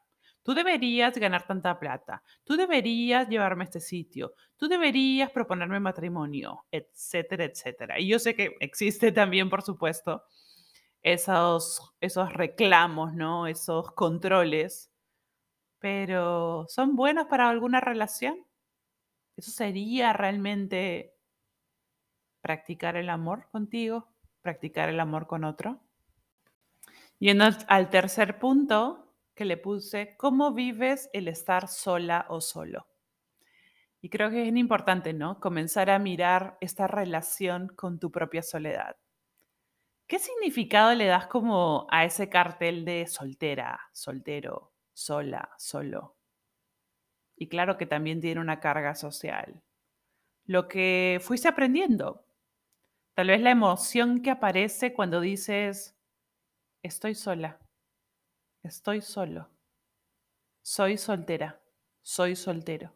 tú 0.44 0.54
deberías 0.54 1.18
ganar 1.18 1.48
tanta 1.48 1.80
plata, 1.80 2.22
tú 2.44 2.56
deberías 2.56 3.28
llevarme 3.30 3.64
a 3.64 3.66
este 3.66 3.80
sitio, 3.80 4.34
tú 4.58 4.68
deberías 4.68 5.32
proponerme 5.32 5.80
matrimonio, 5.80 6.66
etcétera, 6.70 7.46
etcétera. 7.46 8.00
Y 8.00 8.08
yo 8.08 8.20
sé 8.20 8.36
que 8.36 8.56
existe 8.60 9.12
también, 9.12 9.50
por 9.50 9.64
supuesto, 9.64 10.24
esos, 11.02 11.96
esos 12.00 12.32
reclamos, 12.34 13.14
¿no? 13.14 13.48
Esos 13.48 13.92
controles, 13.92 14.92
pero 15.80 16.66
¿son 16.70 16.96
buenos 16.96 17.28
para 17.28 17.50
alguna 17.50 17.82
relación? 17.82 18.46
¿Eso 19.36 19.52
sería 19.52 20.14
realmente 20.14 21.14
practicar 22.42 22.96
el 22.96 23.10
amor 23.10 23.48
contigo? 23.52 24.08
¿Practicar 24.42 24.90
el 24.90 25.00
amor 25.00 25.28
con 25.28 25.44
otro? 25.44 25.82
Yendo 27.20 27.46
al 27.68 27.90
tercer 27.90 28.38
punto 28.40 29.03
que 29.36 29.46
le 29.46 29.58
puse, 29.58 30.16
¿cómo 30.18 30.54
vives 30.54 31.10
el 31.14 31.28
estar 31.28 31.68
sola 31.68 32.26
o 32.30 32.42
solo? 32.42 32.88
Y 34.02 34.10
creo 34.10 34.30
que 34.30 34.48
es 34.48 34.56
importante, 34.56 35.14
¿no? 35.14 35.40
Comenzar 35.40 35.90
a 35.90 36.00
mirar 36.00 36.58
esta 36.62 36.88
relación 36.88 37.70
con 37.70 38.00
tu 38.00 38.12
propia 38.12 38.42
soledad. 38.42 38.98
¿Qué 40.08 40.20
significado 40.20 40.94
le 40.94 41.06
das 41.06 41.28
como 41.28 41.88
a 41.90 42.04
ese 42.06 42.30
cartel 42.30 42.86
de 42.86 43.08
soltera, 43.08 43.80
soltero, 43.94 44.74
sola, 44.94 45.50
solo? 45.58 46.18
y 47.36 47.48
claro 47.48 47.78
que 47.78 47.86
también 47.86 48.22
tiene 48.22 48.42
una 48.42 48.60
carga 48.60 48.96
social. 48.96 49.62
Lo 50.46 50.68
que 50.68 51.20
fuiste 51.22 51.48
aprendiendo. 51.48 52.26
Tal 53.16 53.28
vez 53.28 53.42
la 53.42 53.52
emoción 53.52 54.22
que 54.22 54.32
aparece 54.32 54.94
cuando 54.94 55.22
dices, 55.22 55.96
estoy 56.82 57.16
sola, 57.16 57.60
estoy 58.64 59.02
solo, 59.02 59.50
soy 60.62 60.98
soltera, 60.98 61.62
soy 62.02 62.36
soltero. 62.36 62.94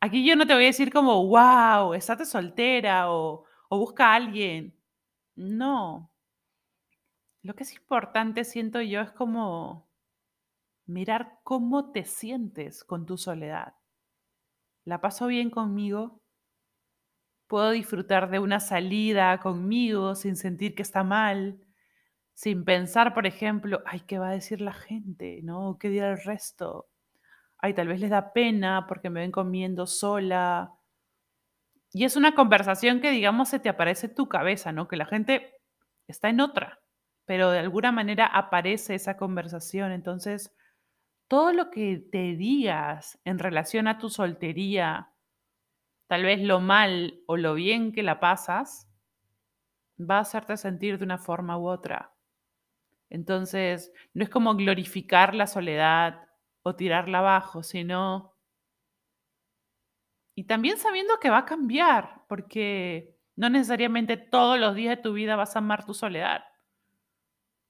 Aquí 0.00 0.26
yo 0.26 0.36
no 0.36 0.46
te 0.46 0.54
voy 0.54 0.64
a 0.64 0.66
decir 0.66 0.92
como, 0.92 1.26
wow, 1.26 1.94
estate 1.94 2.26
soltera 2.26 3.10
o, 3.10 3.44
o 3.68 3.78
busca 3.78 4.12
a 4.12 4.16
alguien. 4.16 4.78
No. 5.36 6.10
Lo 7.42 7.54
que 7.54 7.62
es 7.64 7.74
importante, 7.74 8.44
siento 8.44 8.80
yo, 8.80 9.00
es 9.00 9.12
como 9.12 9.88
mirar 10.86 11.40
cómo 11.42 11.90
te 11.92 12.04
sientes 12.04 12.84
con 12.84 13.06
tu 13.06 13.16
soledad. 13.16 13.74
¿La 14.84 15.00
paso 15.00 15.26
bien 15.26 15.50
conmigo? 15.50 16.20
¿Puedo 17.46 17.70
disfrutar 17.70 18.30
de 18.30 18.38
una 18.38 18.60
salida 18.60 19.38
conmigo 19.40 20.14
sin 20.14 20.36
sentir 20.36 20.74
que 20.74 20.82
está 20.82 21.04
mal? 21.04 21.60
Sin 22.34 22.64
pensar, 22.64 23.14
por 23.14 23.26
ejemplo, 23.26 23.80
ay, 23.86 24.00
¿qué 24.00 24.18
va 24.18 24.28
a 24.28 24.32
decir 24.32 24.60
la 24.60 24.72
gente? 24.72 25.40
¿No? 25.42 25.78
¿Qué 25.78 25.88
dirá 25.88 26.10
el 26.10 26.22
resto? 26.22 26.88
Ay, 27.58 27.74
tal 27.74 27.88
vez 27.88 28.00
les 28.00 28.10
da 28.10 28.32
pena 28.32 28.86
porque 28.88 29.10
me 29.10 29.20
ven 29.20 29.32
comiendo 29.32 29.86
sola. 29.86 30.72
Y 31.92 32.04
es 32.04 32.16
una 32.16 32.34
conversación 32.34 33.00
que, 33.00 33.10
digamos, 33.12 33.48
se 33.48 33.60
te 33.60 33.68
aparece 33.68 34.08
en 34.08 34.14
tu 34.16 34.28
cabeza, 34.28 34.72
¿no? 34.72 34.88
Que 34.88 34.96
la 34.96 35.06
gente 35.06 35.54
está 36.08 36.28
en 36.28 36.40
otra, 36.40 36.80
pero 37.24 37.50
de 37.50 37.60
alguna 37.60 37.92
manera 37.92 38.26
aparece 38.26 38.96
esa 38.96 39.16
conversación. 39.16 39.92
Entonces, 39.92 40.52
todo 41.28 41.52
lo 41.52 41.70
que 41.70 41.98
te 41.98 42.36
digas 42.36 43.20
en 43.24 43.38
relación 43.38 43.86
a 43.86 43.98
tu 43.98 44.10
soltería, 44.10 45.12
tal 46.08 46.24
vez 46.24 46.40
lo 46.40 46.60
mal 46.60 47.20
o 47.26 47.36
lo 47.36 47.54
bien 47.54 47.92
que 47.92 48.02
la 48.02 48.18
pasas, 48.20 48.88
va 49.98 50.18
a 50.18 50.20
hacerte 50.22 50.56
sentir 50.56 50.98
de 50.98 51.04
una 51.04 51.18
forma 51.18 51.58
u 51.58 51.68
otra. 51.68 52.13
Entonces, 53.10 53.92
no 54.12 54.24
es 54.24 54.30
como 54.30 54.54
glorificar 54.54 55.34
la 55.34 55.46
soledad 55.46 56.28
o 56.62 56.74
tirarla 56.76 57.18
abajo, 57.18 57.62
sino... 57.62 58.32
Y 60.36 60.44
también 60.44 60.78
sabiendo 60.78 61.20
que 61.20 61.30
va 61.30 61.38
a 61.38 61.44
cambiar, 61.44 62.24
porque 62.28 63.16
no 63.36 63.50
necesariamente 63.50 64.16
todos 64.16 64.58
los 64.58 64.74
días 64.74 64.96
de 64.96 65.02
tu 65.02 65.12
vida 65.12 65.36
vas 65.36 65.54
a 65.54 65.60
amar 65.60 65.84
tu 65.84 65.94
soledad. 65.94 66.44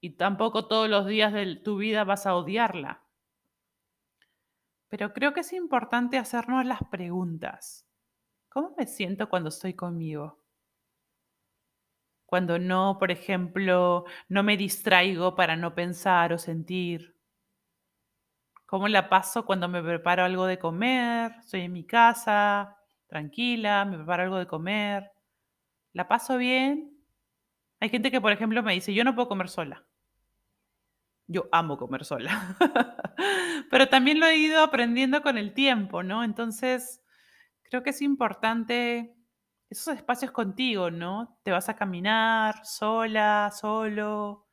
Y 0.01 0.17
tampoco 0.17 0.67
todos 0.67 0.89
los 0.89 1.07
días 1.07 1.33
de 1.33 1.57
tu 1.57 1.77
vida 1.77 2.05
vas 2.05 2.27
a 2.27 2.35
odiarla. 2.35 3.03
Pero 4.89 5.13
creo 5.13 5.35
que 5.35 5.41
es 5.41 5.53
importante 5.53 6.19
hacernos 6.19 6.65
las 6.65 6.81
preguntas. 6.91 7.87
¿Cómo 8.49 8.75
me 8.79 8.87
siento 8.87 9.29
cuando 9.29 9.49
estoy 9.49 9.75
conmigo? 9.75 10.44
Cuando 12.35 12.59
no, 12.59 12.97
por 12.99 13.13
ejemplo, 13.13 14.07
no 14.29 14.43
me 14.43 14.57
distraigo 14.57 15.37
para 15.37 15.55
no 15.55 15.77
pensar 15.77 16.33
o 16.33 16.39
sentir. 16.39 17.17
¿Cómo 18.67 18.89
la 18.89 19.09
paso 19.09 19.47
cuando 19.47 19.69
me 19.69 19.81
preparo 19.81 20.25
algo 20.25 20.45
de 20.47 20.59
comer? 20.59 21.31
Estoy 21.39 21.61
en 21.61 21.73
mi 21.73 21.87
casa, 21.87 22.77
tranquila, 23.07 23.85
me 23.85 23.99
preparo 23.99 24.25
algo 24.25 24.39
de 24.39 24.49
comer. 24.49 25.13
la 25.93 26.09
paso 26.09 26.37
bien. 26.37 26.99
Hay 27.79 27.89
gente 27.89 28.11
que, 28.11 28.21
por 28.21 28.33
ejemplo, 28.33 28.65
me 28.65 28.75
dice, 28.75 28.93
yo 28.93 29.05
no 29.05 29.15
puedo 29.15 29.29
comer 29.29 29.49
sola. 29.49 29.87
Yo 31.29 31.49
amo 31.53 31.79
comer 31.79 32.05
sola. 32.05 32.57
Pero 33.71 33.89
también 33.89 34.19
lo 34.19 34.27
he 34.27 34.39
ido 34.39 34.61
aprendiendo 34.61 35.23
con 35.23 35.39
el 35.39 35.55
tiempo, 35.55 36.03
¿no? 36.03 36.25
Entonces, 36.25 37.01
creo 37.63 37.85
que 37.85 37.91
es 37.91 38.03
importante 38.03 39.14
esos 39.75 39.97
espacios 39.97 40.31
contigo, 40.31 40.91
¿no? 40.91 41.39
Te 41.43 41.51
vas 41.51 41.69
a 41.69 41.77
caminar 41.77 42.65
sola, 42.65 43.53
solo, 43.55 44.47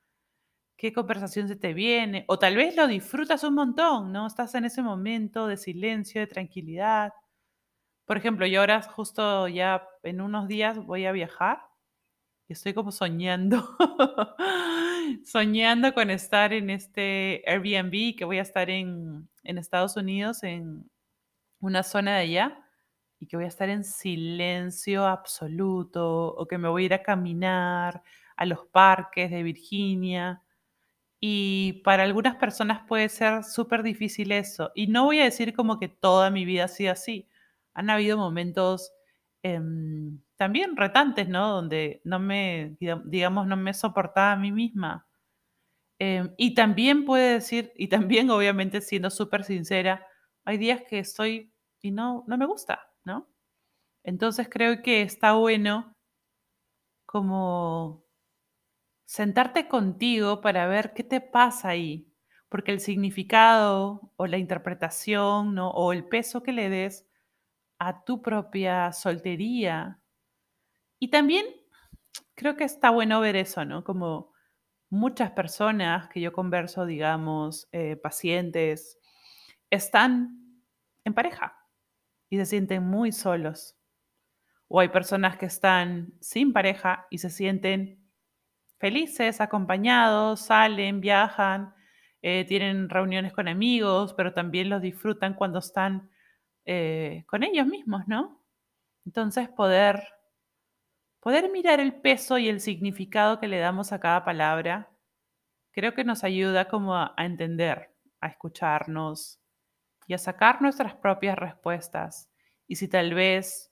qué 0.78 0.94
conversación 0.94 1.48
se 1.48 1.56
te 1.56 1.74
viene, 1.74 2.26
o 2.28 2.40
tal 2.40 2.56
vez 2.56 2.76
lo 2.76 2.88
disfrutas 2.88 3.44
un 3.44 3.56
montón, 3.56 4.12
¿no? 4.12 4.28
Estás 4.28 4.56
en 4.56 4.66
ese 4.66 4.82
momento 4.82 5.48
de 5.48 5.58
silencio, 5.58 6.22
de 6.22 6.28
tranquilidad. 6.28 7.14
Por 8.06 8.18
ejemplo, 8.18 8.48
yo 8.48 8.62
ahora 8.62 8.82
justo 8.82 9.48
ya 9.48 9.88
en 10.04 10.22
unos 10.22 10.48
días 10.48 10.78
voy 10.86 11.06
a 11.06 11.12
viajar 11.12 11.62
y 12.48 12.54
estoy 12.54 12.74
como 12.74 12.92
soñando, 12.92 13.78
soñando 15.26 15.94
con 15.94 16.10
estar 16.10 16.52
en 16.54 16.70
este 16.72 17.44
Airbnb, 17.48 18.16
que 18.18 18.26
voy 18.26 18.40
a 18.40 18.42
estar 18.44 18.70
en, 18.70 19.30
Estados 19.44 19.98
Unidos, 19.98 20.44
en 20.44 20.90
una 21.60 21.84
zona 21.84 22.18
de 22.18 22.22
allá 22.24 22.71
y 23.22 23.28
que 23.28 23.38
voy 23.38 23.46
a 23.46 23.50
estar 23.50 23.70
en 23.70 23.84
silencio 23.84 25.06
absoluto 25.06 26.34
o 26.36 26.48
que 26.48 26.58
me 26.58 26.68
voy 26.68 26.84
a 26.84 26.86
ir 26.88 26.94
a 26.96 27.04
caminar 27.04 28.02
a 28.36 28.46
los 28.48 28.66
parques 28.66 29.30
de 29.30 29.44
Virginia. 29.44 30.42
Y 31.20 31.82
para 31.84 32.04
algunas 32.04 32.36
personas 32.38 32.82
puede 32.88 33.10
ser 33.10 33.44
súper 33.44 33.84
difícil 33.84 34.32
eso. 34.32 34.72
Y 34.76 34.88
no 34.88 35.06
voy 35.06 35.20
a 35.20 35.26
decir 35.26 35.54
como 35.56 35.80
que 35.80 35.90
toda 35.90 36.32
mi 36.32 36.46
vida 36.46 36.66
ha 36.66 36.68
sido 36.68 36.94
así. 36.94 37.30
Han 37.76 37.90
habido 37.92 38.18
momentos 38.18 38.92
em, 39.44 40.20
también 40.38 40.76
retantes, 40.78 41.30
¿no? 41.30 41.50
Donde 41.50 42.02
no 42.06 42.20
me, 42.20 42.76
digamos, 43.06 43.48
no 43.48 43.58
me 43.58 43.74
soportaba 43.76 44.34
a 44.34 44.38
mí 44.38 44.52
misma. 44.52 45.08
Em, 46.00 46.34
y 46.38 46.56
también 46.56 47.06
puede 47.06 47.34
decir, 47.36 47.74
y 47.76 47.88
también 47.90 48.30
obviamente 48.32 48.82
siendo 48.82 49.10
súper 49.12 49.44
sincera, 49.44 50.06
hay 50.46 50.58
días 50.58 50.84
que 50.90 51.00
estoy 51.00 51.54
y 51.82 51.92
no, 51.92 52.24
no 52.28 52.38
me 52.38 52.46
gusta. 52.48 52.91
Entonces 54.06 54.48
creo 54.50 54.82
que 54.82 55.02
está 55.04 55.34
bueno 55.34 55.96
como 57.10 58.04
sentarte 59.10 59.68
contigo 59.68 60.42
para 60.42 60.68
ver 60.68 60.94
qué 60.94 61.04
te 61.04 61.22
pasa 61.22 61.70
ahí, 61.70 62.08
porque 62.50 62.72
el 62.72 62.80
significado 62.80 64.12
o 64.16 64.28
la 64.28 64.38
interpretación, 64.38 65.54
¿no? 65.56 65.70
O 65.72 65.94
el 65.94 66.06
peso 66.06 66.44
que 66.44 66.54
le 66.54 66.70
des 66.70 67.06
a 67.80 68.04
tu 68.06 68.22
propia 68.22 68.92
soltería. 68.94 70.00
Y 71.00 71.10
también 71.10 71.46
creo 72.36 72.56
que 72.58 72.66
está 72.66 72.92
bueno 72.92 73.22
ver 73.22 73.36
eso, 73.36 73.66
¿no? 73.66 73.84
Como 73.84 74.32
muchas 74.90 75.32
personas 75.32 76.10
que 76.10 76.22
yo 76.22 76.34
converso, 76.34 76.86
digamos, 76.86 77.70
eh, 77.74 77.98
pacientes, 77.98 79.00
están 79.72 80.64
en 81.06 81.14
pareja, 81.16 81.58
y 82.30 82.38
se 82.38 82.46
sienten 82.48 82.84
muy 82.86 83.12
solos. 83.14 83.76
O 84.74 84.80
hay 84.80 84.88
personas 84.88 85.36
que 85.36 85.48
están 85.48 86.14
sin 86.22 86.54
pareja 86.54 87.06
y 87.10 87.18
se 87.18 87.30
sienten 87.30 88.00
felices, 88.80 89.42
acompañados, 89.42 90.40
salen, 90.40 91.02
viajan, 91.02 91.74
eh, 92.22 92.46
tienen 92.46 92.88
reuniones 92.88 93.34
con 93.34 93.50
amigos, 93.50 94.14
pero 94.14 94.34
también 94.34 94.70
los 94.70 94.82
disfrutan 94.82 95.34
cuando 95.34 95.60
están 95.60 96.10
eh, 96.64 97.26
con 97.28 97.44
ellos 97.44 97.68
mismos, 97.68 98.08
¿no? 98.08 98.42
Entonces 99.06 99.50
poder, 99.50 100.02
poder 101.20 101.52
mirar 101.52 101.82
el 101.82 101.94
peso 101.94 102.38
y 102.38 102.48
el 102.48 102.62
significado 102.62 103.42
que 103.42 103.50
le 103.50 103.60
damos 103.60 103.92
a 103.92 104.00
cada 104.00 104.24
palabra, 104.24 104.90
creo 105.72 105.94
que 105.94 106.06
nos 106.06 106.24
ayuda 106.24 106.70
como 106.70 106.96
a 106.96 107.14
entender, 107.18 107.94
a 108.22 108.28
escucharnos, 108.28 109.42
y 110.08 110.14
a 110.14 110.18
sacar 110.18 110.62
nuestras 110.62 110.96
propias 110.96 111.38
respuestas. 111.38 112.30
Y 112.68 112.76
si 112.76 112.88
tal 112.88 113.14
vez 113.14 113.71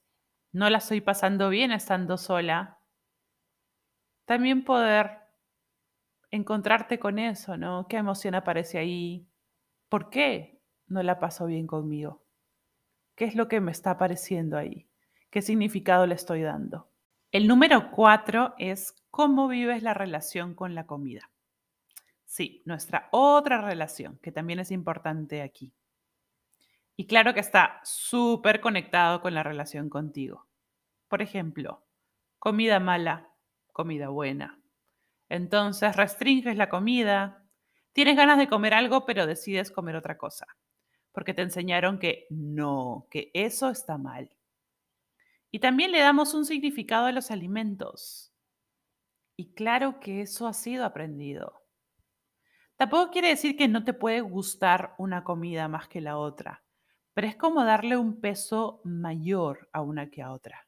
no 0.52 0.68
la 0.70 0.78
estoy 0.78 1.00
pasando 1.00 1.48
bien 1.48 1.72
estando 1.72 2.16
sola, 2.16 2.78
también 4.24 4.64
poder 4.64 5.18
encontrarte 6.30 6.98
con 6.98 7.18
eso, 7.18 7.56
¿no? 7.56 7.86
¿Qué 7.88 7.96
emoción 7.96 8.34
aparece 8.34 8.78
ahí? 8.78 9.28
¿Por 9.88 10.10
qué 10.10 10.60
no 10.86 11.02
la 11.02 11.18
paso 11.18 11.46
bien 11.46 11.66
conmigo? 11.66 12.24
¿Qué 13.16 13.24
es 13.24 13.34
lo 13.34 13.48
que 13.48 13.60
me 13.60 13.72
está 13.72 13.92
apareciendo 13.92 14.56
ahí? 14.56 14.88
¿Qué 15.30 15.42
significado 15.42 16.06
le 16.06 16.14
estoy 16.14 16.42
dando? 16.42 16.90
El 17.32 17.46
número 17.46 17.90
cuatro 17.90 18.54
es 18.58 18.94
cómo 19.10 19.48
vives 19.48 19.82
la 19.82 19.94
relación 19.94 20.54
con 20.54 20.74
la 20.74 20.86
comida. 20.86 21.30
Sí, 22.24 22.62
nuestra 22.64 23.08
otra 23.10 23.60
relación, 23.60 24.18
que 24.22 24.32
también 24.32 24.60
es 24.60 24.70
importante 24.70 25.42
aquí. 25.42 25.74
Y 27.00 27.06
claro 27.06 27.32
que 27.32 27.40
está 27.40 27.80
súper 27.82 28.60
conectado 28.60 29.22
con 29.22 29.32
la 29.32 29.42
relación 29.42 29.88
contigo. 29.88 30.50
Por 31.08 31.22
ejemplo, 31.22 31.82
comida 32.38 32.78
mala, 32.78 33.30
comida 33.72 34.10
buena. 34.10 34.60
Entonces 35.30 35.96
restringes 35.96 36.58
la 36.58 36.68
comida, 36.68 37.42
tienes 37.94 38.18
ganas 38.18 38.36
de 38.36 38.48
comer 38.48 38.74
algo, 38.74 39.06
pero 39.06 39.26
decides 39.26 39.70
comer 39.70 39.96
otra 39.96 40.18
cosa, 40.18 40.46
porque 41.10 41.32
te 41.32 41.40
enseñaron 41.40 41.98
que 41.98 42.26
no, 42.28 43.06
que 43.10 43.30
eso 43.32 43.70
está 43.70 43.96
mal. 43.96 44.36
Y 45.50 45.60
también 45.60 45.92
le 45.92 46.00
damos 46.00 46.34
un 46.34 46.44
significado 46.44 47.06
a 47.06 47.12
los 47.12 47.30
alimentos. 47.30 48.34
Y 49.36 49.54
claro 49.54 50.00
que 50.00 50.20
eso 50.20 50.46
ha 50.46 50.52
sido 50.52 50.84
aprendido. 50.84 51.62
Tampoco 52.76 53.10
quiere 53.10 53.28
decir 53.28 53.56
que 53.56 53.68
no 53.68 53.84
te 53.84 53.94
puede 53.94 54.20
gustar 54.20 54.94
una 54.98 55.24
comida 55.24 55.66
más 55.66 55.88
que 55.88 56.02
la 56.02 56.18
otra 56.18 56.62
pero 57.20 57.28
es 57.28 57.36
como 57.36 57.62
darle 57.66 57.98
un 57.98 58.18
peso 58.18 58.80
mayor 58.82 59.68
a 59.74 59.82
una 59.82 60.08
que 60.08 60.22
a 60.22 60.32
otra. 60.32 60.66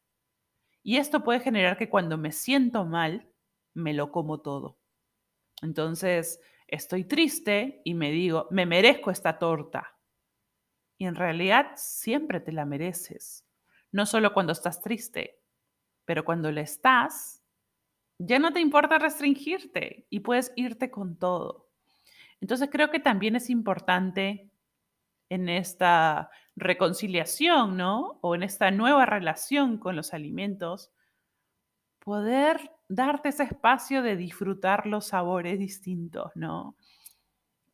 Y 0.82 0.98
esto 0.98 1.24
puede 1.24 1.40
generar 1.40 1.78
que 1.78 1.88
cuando 1.88 2.18
me 2.18 2.30
siento 2.30 2.84
mal, 2.84 3.26
me 3.72 3.94
lo 3.94 4.12
como 4.12 4.42
todo. 4.42 4.78
Entonces, 5.62 6.42
estoy 6.66 7.04
triste 7.04 7.80
y 7.86 7.94
me 7.94 8.10
digo, 8.10 8.48
me 8.50 8.66
merezco 8.66 9.10
esta 9.10 9.38
torta. 9.38 9.96
Y 10.98 11.06
en 11.06 11.14
realidad 11.14 11.72
siempre 11.76 12.38
te 12.38 12.52
la 12.52 12.66
mereces. 12.66 13.46
No 13.90 14.04
solo 14.04 14.34
cuando 14.34 14.52
estás 14.52 14.82
triste, 14.82 15.40
pero 16.04 16.22
cuando 16.22 16.52
le 16.52 16.60
estás, 16.60 17.42
ya 18.18 18.38
no 18.38 18.52
te 18.52 18.60
importa 18.60 18.98
restringirte 18.98 20.06
y 20.10 20.20
puedes 20.20 20.52
irte 20.56 20.90
con 20.90 21.18
todo. 21.18 21.70
Entonces 22.42 22.68
creo 22.70 22.90
que 22.90 23.00
también 23.00 23.36
es 23.36 23.48
importante 23.48 24.50
en 25.30 25.48
esta 25.48 26.28
reconciliación, 26.56 27.76
¿no? 27.76 28.18
O 28.20 28.34
en 28.34 28.42
esta 28.42 28.70
nueva 28.70 29.06
relación 29.06 29.78
con 29.78 29.96
los 29.96 30.14
alimentos, 30.14 30.92
poder 31.98 32.72
darte 32.88 33.30
ese 33.30 33.44
espacio 33.44 34.02
de 34.02 34.16
disfrutar 34.16 34.86
los 34.86 35.06
sabores 35.06 35.58
distintos, 35.58 36.32
¿no? 36.34 36.76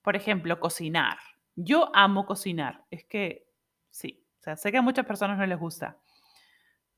Por 0.03 0.17
ejemplo, 0.17 0.61
cocinar. 0.61 1.19
Yo 1.57 1.91
amo 1.95 2.27
cocinar. 2.27 2.85
Es 2.91 3.05
que, 3.05 3.49
sí, 3.91 4.25
o 4.39 4.43
sea, 4.43 4.57
sé 4.57 4.71
que 4.71 4.79
a 4.79 4.83
muchas 4.83 5.07
personas 5.07 5.39
no 5.39 5.47
les 5.47 5.59
gusta. 5.59 5.99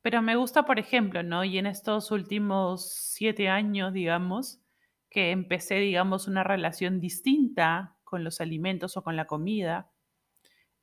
Pero 0.03 0.23
me 0.23 0.37
gusta, 0.37 0.65
por 0.65 0.79
ejemplo, 0.79 1.23
¿no? 1.23 1.45
Y 1.45 1.59
en 1.59 1.67
estos 1.67 2.11
últimos 2.11 2.91
siete 2.91 3.49
años, 3.49 3.93
digamos, 3.93 4.61
que 5.09 5.31
empecé, 5.31 5.77
digamos, 5.77 6.29
una 6.29 6.45
relación 6.45 7.01
distinta 7.01 7.97
con 8.05 8.25
los 8.25 8.41
alimentos 8.41 8.97
o 8.97 9.03
con 9.03 9.17
la 9.17 9.27
comida, 9.27 9.91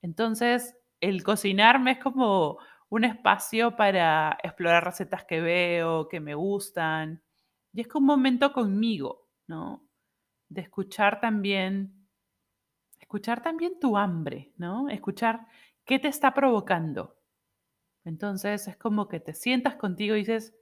entonces, 0.01 0.75
el 1.01 1.23
cocinarme 1.23 1.91
es 1.91 1.99
como 1.99 2.59
un 2.89 3.03
espacio 3.03 3.75
para 3.75 4.37
explorar 4.43 4.83
recetas 4.85 5.25
que 5.25 5.41
veo, 5.41 6.07
que 6.07 6.19
me 6.19 6.35
gustan. 6.35 7.21
Y 7.73 7.81
es 7.81 7.87
como 7.87 8.13
un 8.13 8.19
momento 8.19 8.53
conmigo, 8.53 9.27
¿no? 9.47 9.87
De 10.49 10.61
escuchar 10.61 11.19
también, 11.19 12.07
escuchar 12.99 13.41
también 13.41 13.79
tu 13.79 13.97
hambre, 13.97 14.53
¿no? 14.57 14.89
Escuchar 14.89 15.47
qué 15.85 15.99
te 15.99 16.07
está 16.07 16.33
provocando. 16.33 17.17
Entonces 18.05 18.67
es 18.67 18.77
como 18.77 19.09
que 19.09 19.19
te 19.19 19.33
sientas 19.33 19.75
contigo 19.75 20.15
y 20.15 20.19
dices, 20.19 20.55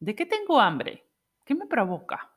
¿de 0.00 0.14
qué 0.16 0.26
tengo 0.26 0.60
hambre? 0.60 1.06
¿Qué 1.44 1.54
me 1.54 1.66
provoca? 1.66 2.32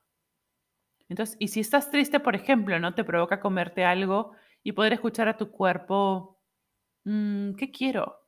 Entonces, 1.09 1.35
y 1.39 1.47
si 1.47 1.59
estás 1.59 1.91
triste, 1.91 2.19
por 2.19 2.35
ejemplo, 2.35 2.79
¿no? 2.79 2.93
Te 2.93 3.03
provoca 3.03 3.39
comerte 3.39 3.85
algo 3.85 4.31
y 4.63 4.71
poder 4.71 4.93
escuchar 4.93 5.27
a 5.27 5.37
tu 5.37 5.51
cuerpo, 5.51 6.34
mm, 7.05 7.53
¿qué 7.55 7.71
quiero? 7.71 8.19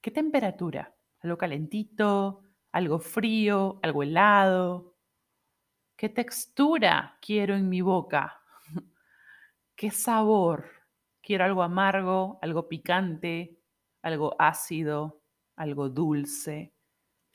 ¿Qué 0.00 0.10
temperatura? 0.10 0.94
¿Algo 1.20 1.38
calentito? 1.38 2.42
¿Algo 2.72 2.98
frío? 2.98 3.80
¿Algo 3.82 4.02
helado? 4.02 4.96
¿Qué 5.96 6.08
textura 6.08 7.18
quiero 7.20 7.54
en 7.54 7.68
mi 7.68 7.80
boca? 7.80 8.40
¿Qué 9.76 9.90
sabor? 9.90 10.66
¿Quiero 11.22 11.44
algo 11.44 11.62
amargo, 11.62 12.38
algo 12.42 12.68
picante, 12.68 13.58
algo 14.02 14.36
ácido, 14.40 15.22
algo 15.56 15.88
dulce? 15.88 16.74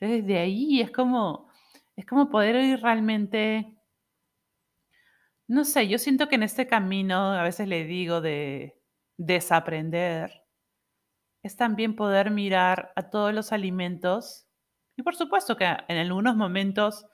Entonces, 0.00 0.26
de 0.26 0.38
ahí 0.38 0.80
es 0.82 0.92
como 0.92 1.50
Es 1.96 2.06
como 2.06 2.30
poder 2.30 2.56
ir 2.56 2.80
realmente, 2.82 3.76
no 5.48 5.64
sé, 5.64 5.88
yo 5.88 5.98
siento 5.98 6.28
que 6.28 6.36
en 6.36 6.42
este 6.44 6.66
camino, 6.66 7.32
a 7.32 7.42
veces 7.42 7.66
le 7.68 7.84
digo 7.84 8.20
de 8.20 8.80
desaprender, 9.16 10.44
es 11.42 11.56
también 11.56 11.96
poder 11.96 12.30
mirar 12.30 12.92
a 12.96 13.10
todos 13.10 13.32
los 13.34 13.52
alimentos 13.52 14.46
y 15.00 15.02
por 15.02 15.16
supuesto 15.16 15.56
que 15.56 15.64
en 15.64 15.96
algunos 15.96 16.36
momentos 16.36 17.06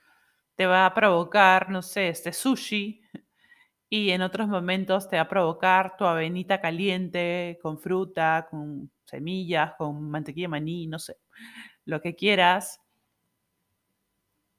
te 0.56 0.66
va 0.66 0.86
a 0.86 0.94
provocar, 0.94 1.70
no 1.70 1.82
sé, 1.82 2.08
este 2.08 2.32
sushi 2.32 3.00
y 3.88 4.10
en 4.10 4.22
otros 4.22 4.48
momentos 4.48 5.08
te 5.08 5.14
va 5.14 5.22
a 5.22 5.28
provocar 5.28 5.96
tu 5.96 6.04
avenita 6.04 6.60
caliente 6.60 7.60
con 7.62 7.78
fruta, 7.78 8.48
con 8.50 8.90
semillas, 9.04 9.74
con 9.78 10.10
mantequilla 10.10 10.46
de 10.46 10.48
maní, 10.48 10.88
no 10.88 10.98
sé, 10.98 11.18
lo 11.84 12.00
que 12.00 12.16
quieras. 12.16 12.80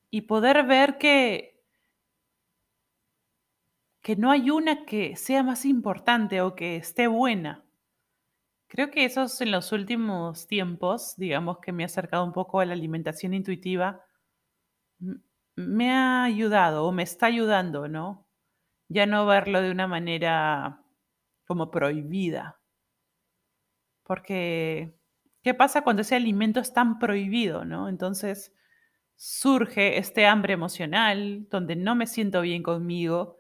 Y 0.10 0.22
poder 0.22 0.66
ver 0.66 0.98
que, 0.98 1.62
que 4.02 4.16
no 4.16 4.32
hay 4.32 4.52
una 4.52 4.86
que 4.86 5.18
sea 5.18 5.44
más 5.44 5.66
importante 5.66 6.42
o 6.42 6.56
que 6.56 6.78
esté 6.78 7.08
buena. 7.08 7.67
Creo 8.70 8.92
que 8.92 9.04
eso 9.06 9.24
es 9.24 9.40
en 9.42 9.52
los 9.52 9.72
últimos 9.74 10.48
tiempos, 10.48 11.16
digamos 11.18 11.60
que 11.60 11.72
me 11.74 11.84
ha 11.84 11.86
acercado 11.88 12.24
un 12.26 12.34
poco 12.34 12.60
a 12.60 12.66
la 12.66 12.74
alimentación 12.74 13.34
intuitiva, 13.34 14.02
me 15.56 15.92
ha 15.92 16.24
ayudado 16.24 16.86
o 16.86 16.92
me 16.92 17.04
está 17.04 17.26
ayudando, 17.28 17.88
¿no? 17.88 18.28
Ya 18.90 19.06
no 19.08 19.26
verlo 19.26 19.62
de 19.62 19.72
una 19.72 19.88
manera 19.88 20.84
como 21.48 21.72
prohibida. 21.72 22.60
Porque, 24.06 24.94
¿qué 25.44 25.54
pasa 25.54 25.82
cuando 25.84 26.02
ese 26.02 26.16
alimento 26.16 26.60
es 26.60 26.74
tan 26.74 27.00
prohibido, 27.00 27.66
¿no? 27.66 27.90
Entonces 27.90 28.54
surge 29.16 29.98
este 30.00 30.28
hambre 30.28 30.54
emocional 30.54 31.48
donde 31.50 31.76
no 31.76 31.96
me 31.96 32.08
siento 32.08 32.42
bien 32.42 32.64
conmigo 32.64 33.38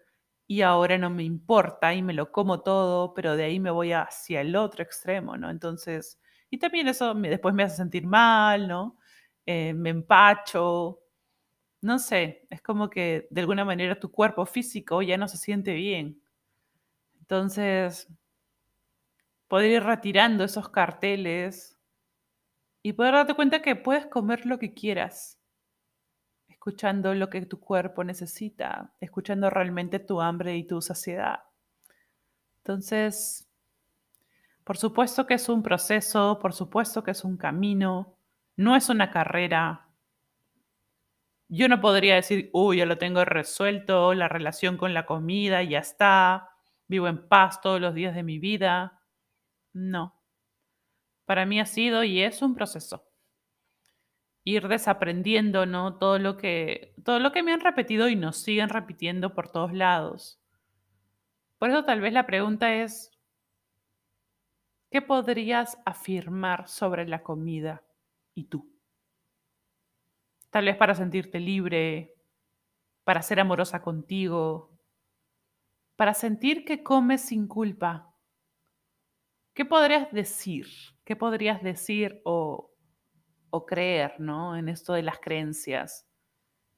y 0.47 0.61
ahora 0.61 0.97
no 0.97 1.09
me 1.09 1.23
importa 1.23 1.93
y 1.93 2.01
me 2.01 2.13
lo 2.13 2.31
como 2.31 2.61
todo, 2.61 3.13
pero 3.13 3.35
de 3.35 3.43
ahí 3.45 3.59
me 3.59 3.71
voy 3.71 3.91
hacia 3.93 4.41
el 4.41 4.55
otro 4.55 4.83
extremo, 4.83 5.37
¿no? 5.37 5.49
Entonces, 5.49 6.19
y 6.49 6.57
también 6.59 6.87
eso 6.87 7.13
me, 7.15 7.29
después 7.29 7.53
me 7.53 7.63
hace 7.63 7.77
sentir 7.77 8.07
mal, 8.07 8.67
¿no? 8.67 8.97
Eh, 9.45 9.73
me 9.73 9.89
empacho, 9.91 11.01
no 11.81 11.99
sé, 11.99 12.47
es 12.49 12.61
como 12.61 12.89
que 12.89 13.27
de 13.31 13.41
alguna 13.41 13.65
manera 13.65 13.99
tu 13.99 14.11
cuerpo 14.11 14.45
físico 14.45 15.01
ya 15.01 15.17
no 15.17 15.27
se 15.27 15.37
siente 15.37 15.73
bien. 15.73 16.21
Entonces, 17.21 18.07
poder 19.49 19.71
ir 19.71 19.83
retirando 19.83 20.45
esos 20.45 20.69
carteles 20.69 21.77
y 22.81 22.93
poder 22.93 23.13
darte 23.13 23.35
cuenta 23.35 23.61
que 23.61 23.75
puedes 23.75 24.07
comer 24.07 24.45
lo 24.47 24.57
que 24.57 24.73
quieras, 24.73 25.36
escuchando 26.67 27.13
lo 27.13 27.29
que 27.29 27.45
tu 27.45 27.61
cuerpo 27.61 28.03
necesita, 28.03 28.93
escuchando 28.99 29.49
realmente 29.49 29.99
tu 29.99 30.19
hambre 30.19 30.57
y 30.57 30.67
tu 30.67 30.81
saciedad. 30.81 31.43
Entonces, 32.57 33.49
por 34.65 34.75
supuesto 34.75 35.25
que 35.25 35.35
es 35.35 35.47
un 35.47 35.63
proceso, 35.63 36.39
por 36.41 36.51
supuesto 36.51 37.05
que 37.05 37.11
es 37.11 37.23
un 37.23 37.37
camino, 37.37 38.17
no 38.57 38.75
es 38.75 38.89
una 38.89 39.11
carrera, 39.11 39.87
yo 41.47 41.69
no 41.69 41.79
podría 41.79 42.15
decir, 42.15 42.49
uy, 42.51 42.79
ya 42.79 42.85
lo 42.85 42.97
tengo 42.97 43.23
resuelto, 43.23 44.13
la 44.13 44.27
relación 44.27 44.75
con 44.75 44.93
la 44.93 45.05
comida, 45.05 45.63
ya 45.63 45.79
está, 45.79 46.49
vivo 46.89 47.07
en 47.07 47.29
paz 47.29 47.61
todos 47.61 47.79
los 47.79 47.93
días 47.93 48.13
de 48.13 48.23
mi 48.23 48.39
vida. 48.39 48.99
No. 49.71 50.21
Para 51.23 51.45
mí 51.45 51.61
ha 51.61 51.65
sido 51.65 52.03
y 52.03 52.21
es 52.21 52.41
un 52.41 52.55
proceso. 52.55 53.06
Ir 54.47 54.69
desaprendiendo, 54.69 55.65
¿no? 55.65 55.97
Todo 55.97 56.19
lo 56.19 56.37
que, 56.37 56.93
todo 57.03 57.19
lo 57.19 57.33
que 57.33 57.43
me 57.43 57.51
han 57.51 57.59
repetido 57.59 58.07
y 58.07 58.15
nos 58.15 58.37
siguen 58.37 58.69
repitiendo 58.69 59.33
por 59.33 59.51
todos 59.51 59.73
lados. 59.73 60.39
Por 61.57 61.69
eso 61.69 61.83
tal 61.83 61.99
vez 61.99 62.13
la 62.13 62.25
pregunta 62.25 62.73
es, 62.73 63.11
¿qué 64.89 65.01
podrías 65.01 65.77
afirmar 65.85 66.69
sobre 66.69 67.05
la 67.05 67.23
comida 67.23 67.83
y 68.35 68.45
tú? 68.45 68.71
Tal 70.49 70.63
vez 70.63 70.77
para 70.77 70.95
sentirte 70.95 71.41
libre, 71.41 72.15
para 73.03 73.21
ser 73.23 73.41
amorosa 73.41 73.81
contigo, 73.81 74.71
para 75.97 76.13
sentir 76.13 76.63
que 76.63 76.83
comes 76.83 77.19
sin 77.19 77.49
culpa. 77.49 78.15
¿Qué 79.53 79.65
podrías 79.65 80.09
decir? 80.13 80.67
¿Qué 81.03 81.17
podrías 81.17 81.61
decir 81.61 82.21
o, 82.23 82.71
o 83.49 83.65
creer 83.65 84.19
¿no? 84.19 84.55
en 84.57 84.69
esto 84.69 84.93
de 84.93 85.03
las 85.03 85.19
creencias? 85.19 86.07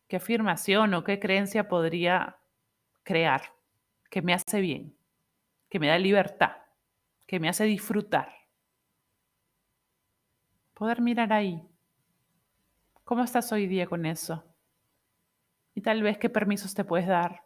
¿Qué 0.07 0.17
afirmación 0.17 0.93
o 0.93 1.03
qué 1.03 1.19
creencia 1.19 1.67
podría 1.67 2.37
crear 3.03 3.53
que 4.09 4.21
me 4.21 4.33
hace 4.33 4.59
bien, 4.59 4.95
que 5.69 5.79
me 5.79 5.87
da 5.87 5.97
libertad, 5.97 6.57
que 7.27 7.39
me 7.39 7.49
hace 7.49 7.65
disfrutar? 7.65 8.33
Poder 10.73 11.01
mirar 11.01 11.33
ahí 11.33 11.69
¿Cómo 13.09 13.23
estás 13.23 13.51
hoy 13.51 13.65
día 13.65 13.87
con 13.87 14.05
eso? 14.05 14.43
Y 15.73 15.81
tal 15.81 16.03
vez 16.03 16.19
qué 16.19 16.29
permisos 16.29 16.75
te 16.75 16.83
puedes 16.83 17.07
dar 17.07 17.43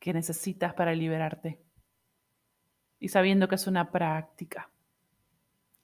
que 0.00 0.14
necesitas 0.14 0.72
para 0.72 0.94
liberarte. 0.94 1.62
Y 2.98 3.08
sabiendo 3.08 3.48
que 3.48 3.56
es 3.56 3.66
una 3.66 3.90
práctica. 3.90 4.70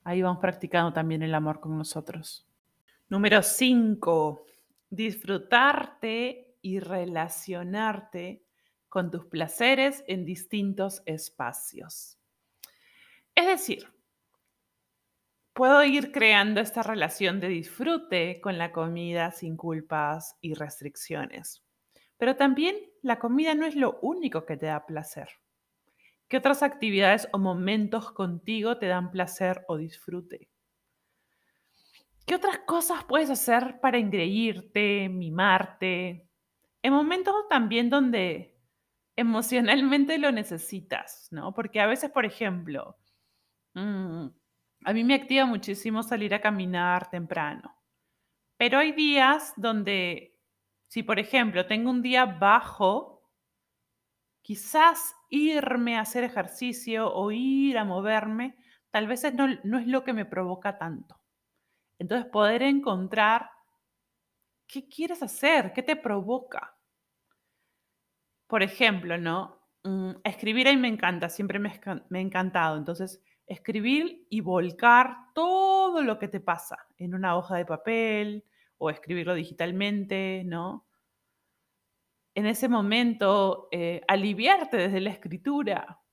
Ahí 0.05 0.23
vamos 0.23 0.41
practicando 0.41 0.95
también 0.95 1.23
el 1.23 1.35
amor 1.35 1.61
con 1.61 1.77
nosotros. 1.77 2.47
Número 3.09 3.43
5. 3.43 4.47
Disfrutarte 4.89 6.57
y 6.63 6.81
relacionarte 6.81 8.43
con 8.89 9.11
tus 9.11 9.27
placeres 9.27 10.03
en 10.07 10.25
distintos 10.25 11.03
espacios. 11.05 12.19
Es 13.35 13.47
decir, 13.47 13.93
puedo 15.53 15.85
ir 15.85 16.13
creando 16.13 16.61
esta 16.61 16.83
relación 16.83 17.41
de 17.41 17.49
disfrute 17.49 18.41
con 18.41 18.57
la 18.57 18.73
comida 18.73 19.33
sin 19.33 19.57
culpas 19.57 20.37
y 20.41 20.55
restricciones. 20.55 21.63
Pero 22.17 22.37
también 22.37 22.77
la 23.03 23.19
comida 23.19 23.55
no 23.55 23.67
es 23.67 23.77
lo 23.77 23.99
único 24.01 24.47
que 24.47 24.57
te 24.57 24.67
da 24.67 24.87
placer. 24.87 25.29
¿Qué 26.29 26.39
otras 26.39 26.63
actividades 26.63 27.29
o 27.33 27.39
momentos 27.39 28.11
contigo 28.13 28.79
te 28.79 28.87
dan 28.87 29.11
placer 29.11 29.65
o 29.69 29.77
disfrute? 29.77 30.49
¿Qué 32.27 32.35
otras 32.35 32.59
cosas 32.61 33.05
puedes 33.05 33.29
hacer 33.31 33.81
para 33.81 33.99
engreírte, 33.99 35.09
mimarte? 35.11 36.27
En 36.83 36.93
momentos 36.93 37.35
también 37.51 37.91
donde 37.91 38.57
emocionalmente 39.17 40.19
lo 40.19 40.33
necesitas, 40.33 41.29
¿no? 41.31 41.55
Porque 41.55 41.81
a 41.81 41.87
veces, 41.87 42.11
por 42.11 42.25
ejemplo, 42.25 42.97
mmm, 43.75 44.27
a 44.85 44.93
mí 44.95 45.05
me 45.05 45.15
activa 45.15 45.47
muchísimo 45.47 46.03
salir 46.03 46.35
a 46.35 46.41
caminar 46.41 47.11
temprano, 47.11 47.77
pero 48.59 48.79
hay 48.79 48.93
días 48.93 49.55
donde, 49.57 50.39
si 50.89 51.03
por 51.03 51.19
ejemplo 51.19 51.67
tengo 51.67 51.91
un 51.91 52.03
día 52.03 52.27
bajo, 52.27 53.23
quizás 54.43 55.17
irme 55.31 55.97
a 55.97 56.03
hacer 56.03 56.23
ejercicio 56.23 57.13
o 57.13 57.33
ir 57.33 57.79
a 57.79 57.85
moverme, 57.85 58.57
tal 58.91 59.09
vez 59.09 59.25
no, 59.35 59.49
no 59.65 59.79
es 59.79 59.87
lo 59.87 60.05
que 60.05 60.13
me 60.13 60.25
provoca 60.25 60.79
tanto. 60.79 61.24
Entonces 62.05 62.31
poder 62.31 62.61
encontrar 62.61 63.51
qué 64.67 64.87
quieres 64.87 65.23
hacer, 65.23 65.73
qué 65.73 65.83
te 65.83 65.97
provoca. 65.97 66.77
Por 68.47 68.63
ejemplo, 68.63 69.17
¿no? 69.17 69.59
Mm, 69.85 70.11
escribir 70.23 70.69
ahí 70.69 70.77
me 70.77 70.89
encanta, 70.89 71.31
siempre 71.31 71.59
me, 71.59 71.71
ha 71.71 72.21
encantado. 72.21 72.77
Entonces, 72.77 73.23
escribir 73.47 74.27
y 74.29 74.43
volcar 74.43 75.17
todo 75.35 76.03
lo 76.03 76.19
que 76.19 76.29
te 76.29 76.41
pasa 76.41 76.77
en 76.99 77.15
una 77.15 77.39
hoja 77.39 77.57
de 77.57 77.65
papel 77.65 78.45
o 78.77 78.91
escribirlo 78.91 79.33
digitalmente, 79.33 80.43
¿no? 80.45 80.87
En 82.35 82.45
ese 82.45 82.69
momento, 82.69 83.69
eh, 83.73 84.03
aliviarte 84.09 84.77
desde 84.77 85.01
la 85.01 85.09
escritura. 85.09 86.04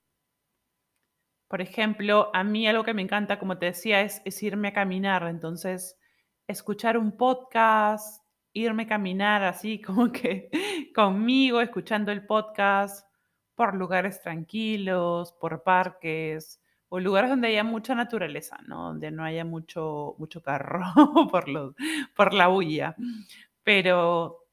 Por 1.51 1.59
ejemplo, 1.59 2.31
a 2.33 2.45
mí 2.45 2.65
algo 2.65 2.85
que 2.85 2.93
me 2.93 3.01
encanta, 3.01 3.37
como 3.37 3.57
te 3.57 3.65
decía, 3.65 3.99
es, 3.99 4.41
irme 4.41 4.69
a 4.69 4.73
caminar. 4.73 5.23
Entonces, 5.27 5.99
escuchar 6.47 6.97
un 6.97 7.17
podcast, 7.17 8.23
irme 8.53 8.83
a 8.83 8.87
caminar 8.87 9.43
así 9.43 9.81
como 9.85 10.13
que 10.13 10.49
conmigo, 10.95 11.59
escuchando 11.59 12.13
el 12.13 12.25
podcast 12.25 13.05
por 13.53 13.75
lugares 13.75 14.21
tranquilos, 14.21 15.33
por 15.33 15.61
parques, 15.63 16.61
o 16.87 17.01
lugares 17.01 17.29
donde 17.29 17.49
haya 17.49 17.65
mucha 17.65 17.95
naturaleza, 17.95 18.57
¿no? 18.65 18.85
Donde 18.85 19.11
no 19.11 19.25
haya 19.25 19.43
mucho, 19.43 20.15
mucho 20.19 20.41
carro 20.41 20.79
por, 21.31 21.75
por 22.15 22.33
la 22.33 22.47
bulla. 22.47 22.95
Pero 23.61 24.45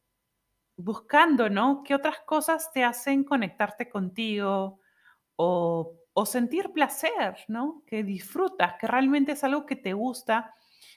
buscando, 0.77 1.49
¿no? 1.49 1.85
¿Qué 1.85 1.95
otras 1.95 2.19
cosas 2.27 2.73
te 2.73 2.83
hacen 2.83 3.23
conectarte 3.23 3.89
contigo 3.89 4.81
o, 5.37 5.98
o 6.21 6.27
sentir 6.27 6.73
placer, 6.73 7.37
¿no? 7.47 7.85
Que 7.87 8.03
disfrutas, 8.03 8.75
que 8.81 8.89
realmente 8.89 9.33
es 9.33 9.45
algo 9.45 9.67
que 9.67 9.77
te 9.77 9.93
gusta 9.93 10.53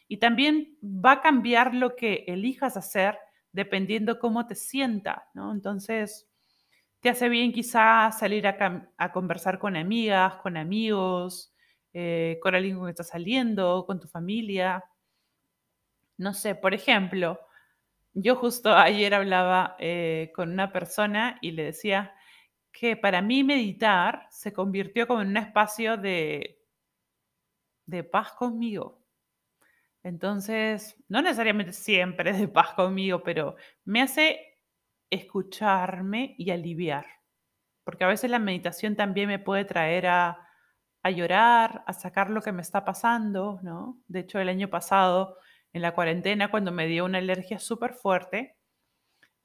y 0.07 0.17
también 0.17 0.79
va 0.84 1.12
a 1.12 1.21
cambiar 1.21 1.75
lo 1.75 1.95
que 1.95 2.25
elijas 2.27 2.75
hacer 2.75 3.19
dependiendo 3.51 4.17
cómo 4.17 4.47
te 4.47 4.55
sienta, 4.55 5.29
¿no? 5.36 5.51
Entonces, 5.51 6.27
te 7.01 7.10
hace 7.10 7.29
bien 7.29 7.51
quizás 7.51 8.17
salir 8.17 8.47
a, 8.47 9.12
conversar 9.12 9.60
con 9.60 9.75
amigas, 9.75 10.38
con 10.38 10.57
amigos, 10.57 11.53
eh, 11.93 12.39
con 12.41 12.55
alguien 12.55 12.79
con 12.79 12.89
estás 12.89 13.10
saliendo, 13.10 13.86
con 13.86 13.99
tu 13.99 14.07
familia. 14.07 14.84
No 16.17 16.34
sé, 16.34 16.55
por 16.55 16.73
ejemplo, 16.73 17.39
yo 18.15 18.36
justo 18.38 18.73
ayer 18.75 19.13
hablaba 19.13 19.75
eh, 19.77 20.31
con 20.34 20.51
una 20.51 20.71
persona 20.71 21.38
y 21.41 21.51
le 21.51 21.65
decía 21.65 22.15
que 22.71 22.95
para 22.95 23.21
mí 23.21 23.43
meditar 23.43 24.27
se 24.29 24.53
convirtió 24.53 25.07
como 25.07 25.21
en 25.21 25.29
un 25.29 25.38
espacio 25.38 25.97
de, 25.97 26.62
de 27.86 28.03
paz 28.03 28.31
conmigo. 28.34 29.01
Entonces, 30.03 30.95
no 31.10 31.21
necesariamente 31.21 31.73
siempre 31.73 32.34
de 32.34 32.47
paz 32.47 32.73
conmigo, 32.73 33.21
pero 33.23 33.55
me 33.86 34.01
hace 34.01 34.60
escucharme 35.10 36.36
y 36.38 36.51
aliviar. 36.51 37.05
Porque 37.84 38.03
a 38.03 38.07
veces 38.07 38.31
la 38.31 38.39
meditación 38.39 38.95
también 38.95 39.27
me 39.27 39.39
puede 39.39 39.65
traer 39.65 40.07
a, 40.07 40.47
a 41.03 41.10
llorar, 41.10 41.84
a 41.88 41.93
sacar 41.93 42.29
lo 42.29 42.41
que 42.41 42.51
me 42.51 42.62
está 42.62 42.86
pasando, 42.86 43.60
¿no? 43.63 43.99
De 44.07 44.21
hecho, 44.21 44.39
el 44.39 44.49
año 44.49 44.69
pasado 44.69 45.38
en 45.73 45.81
la 45.81 45.93
cuarentena 45.93 46.51
cuando 46.51 46.71
me 46.71 46.88
dio 46.88 47.05
una 47.05 47.17
alergia 47.19 47.60
súper 47.60 47.93
fuerte. 47.93 48.57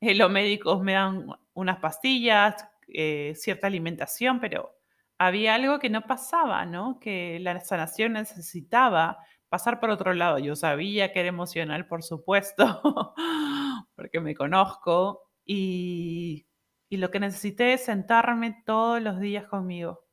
Eh, 0.00 0.14
los 0.14 0.30
médicos 0.30 0.82
me 0.82 0.92
dan 0.92 1.26
unas 1.54 1.78
pastillas, 1.78 2.68
eh, 2.88 3.34
cierta 3.36 3.66
alimentación, 3.66 4.40
pero 4.40 4.72
había 5.18 5.54
algo 5.54 5.78
que 5.78 5.90
no 5.90 6.02
pasaba, 6.02 6.66
¿no? 6.66 6.98
Que 7.00 7.38
la 7.40 7.58
sanación 7.60 8.14
necesitaba 8.14 9.18
pasar 9.48 9.80
por 9.80 9.90
otro 9.90 10.14
lado. 10.14 10.38
Yo 10.38 10.56
sabía 10.56 11.12
que 11.12 11.20
era 11.20 11.28
emocional, 11.28 11.86
por 11.86 12.02
supuesto, 12.02 12.82
porque 13.94 14.20
me 14.20 14.34
conozco, 14.34 15.26
y, 15.46 16.46
lo 16.90 17.10
que 17.10 17.20
necesité 17.20 17.74
es 17.74 17.84
sentarme 17.84 18.62
todos 18.64 19.02
los 19.02 19.20
días 19.20 19.46
conmigo 19.46 20.04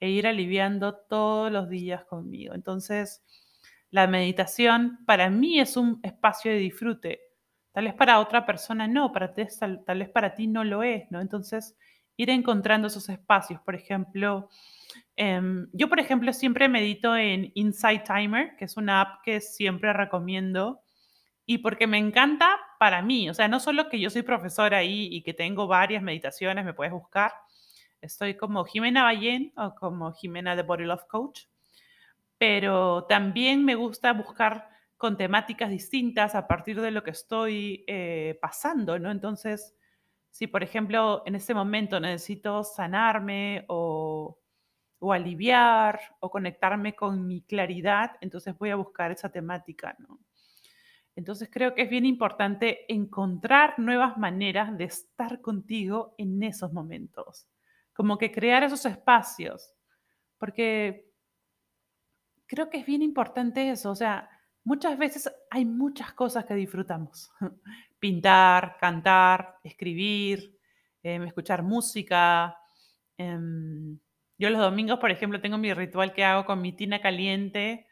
e 0.00 0.08
ir 0.08 0.26
aliviando 0.26 0.96
todos 0.96 1.52
los 1.52 1.68
días 1.68 2.04
conmigo. 2.06 2.54
Entonces, 2.54 3.22
la 3.90 4.06
meditación 4.06 5.04
para 5.06 5.28
mí 5.28 5.60
es 5.60 5.76
un 5.76 6.00
espacio 6.02 6.50
de 6.50 6.58
disfrute. 6.58 7.20
Tal 7.72 7.84
vez 7.84 7.94
para 7.94 8.20
otra 8.20 8.46
persona 8.46 8.88
no, 8.88 9.12
para 9.12 9.34
ti, 9.34 9.42
tal, 9.58 9.98
vez 9.98 10.08
para 10.08 10.34
ti 10.34 10.46
no 10.46 10.64
lo 10.64 10.82
es, 10.82 11.10
¿no? 11.10 11.20
Entonces, 11.20 11.76
ir 12.22 12.30
encontrando 12.30 12.88
esos 12.88 13.08
espacios. 13.08 13.60
Por 13.60 13.74
ejemplo, 13.74 14.48
em, 15.16 15.68
yo, 15.72 15.88
por 15.88 16.00
ejemplo, 16.00 16.32
siempre 16.32 16.68
medito 16.68 17.16
en 17.16 17.52
Insight 17.54 18.04
Timer, 18.04 18.56
que 18.56 18.64
es 18.64 18.76
una 18.76 19.00
app 19.00 19.22
que 19.22 19.40
siempre 19.40 19.92
recomiendo 19.92 20.80
y 21.46 21.58
porque 21.58 21.86
me 21.86 21.98
encanta 21.98 22.58
para 22.78 23.02
mí. 23.02 23.30
O 23.30 23.34
sea, 23.34 23.48
no 23.48 23.60
solo 23.60 23.88
que 23.88 24.00
yo 24.00 24.10
soy 24.10 24.22
profesora 24.22 24.78
ahí 24.78 25.08
y 25.10 25.22
que 25.22 25.34
tengo 25.34 25.66
varias 25.66 26.02
meditaciones, 26.02 26.64
me 26.64 26.74
puedes 26.74 26.92
buscar. 26.92 27.32
Estoy 28.00 28.34
como 28.36 28.64
Jimena 28.64 29.02
Ballén 29.02 29.52
o 29.56 29.74
como 29.74 30.12
Jimena 30.12 30.56
de 30.56 30.62
Body 30.62 30.84
Love 30.84 31.06
Coach 31.06 31.42
pero 32.40 33.04
también 33.04 33.66
me 33.66 33.74
gusta 33.74 34.14
buscar 34.14 34.70
con 34.96 35.18
temáticas 35.18 35.68
distintas 35.68 36.34
a 36.34 36.48
partir 36.48 36.80
de 36.80 36.90
lo 36.90 37.02
que 37.02 37.10
estoy 37.10 37.84
eh, 37.86 38.38
pasando, 38.40 38.98
¿no? 38.98 39.10
Entonces, 39.10 39.74
si 40.30 40.46
por 40.46 40.62
ejemplo 40.62 41.22
en 41.26 41.34
este 41.34 41.54
momento 41.54 42.00
necesito 42.00 42.64
sanarme 42.64 43.64
o, 43.68 44.38
o 44.98 45.12
aliviar 45.12 46.00
o 46.20 46.30
conectarme 46.30 46.94
con 46.94 47.26
mi 47.26 47.42
claridad, 47.42 48.12
entonces 48.20 48.56
voy 48.56 48.70
a 48.70 48.76
buscar 48.76 49.10
esa 49.10 49.30
temática, 49.30 49.96
¿no? 49.98 50.20
Entonces 51.16 51.50
creo 51.52 51.74
que 51.74 51.82
es 51.82 51.90
bien 51.90 52.06
importante 52.06 52.90
encontrar 52.92 53.78
nuevas 53.78 54.16
maneras 54.16 54.76
de 54.78 54.84
estar 54.84 55.40
contigo 55.40 56.14
en 56.18 56.42
esos 56.42 56.72
momentos, 56.72 57.48
como 57.92 58.16
que 58.16 58.30
crear 58.30 58.62
esos 58.62 58.86
espacios, 58.86 59.74
porque 60.38 61.10
creo 62.46 62.70
que 62.70 62.78
es 62.78 62.86
bien 62.86 63.02
importante 63.02 63.70
eso. 63.70 63.90
O 63.90 63.94
sea, 63.94 64.28
muchas 64.64 64.98
veces 64.98 65.30
hay 65.50 65.64
muchas 65.64 66.12
cosas 66.14 66.44
que 66.44 66.54
disfrutamos. 66.54 67.30
Pintar, 68.00 68.78
cantar, 68.80 69.58
escribir, 69.62 70.58
em, 71.02 71.22
escuchar 71.24 71.62
música. 71.62 72.56
Em, 73.18 73.98
yo 74.38 74.50
los 74.50 74.60
domingos, 74.60 74.98
por 75.00 75.10
ejemplo, 75.10 75.40
tengo 75.40 75.58
mi 75.58 75.74
ritual 75.74 76.12
que 76.14 76.24
hago 76.24 76.46
con 76.46 76.62
mi 76.62 76.72
tina 76.72 77.00
caliente 77.02 77.86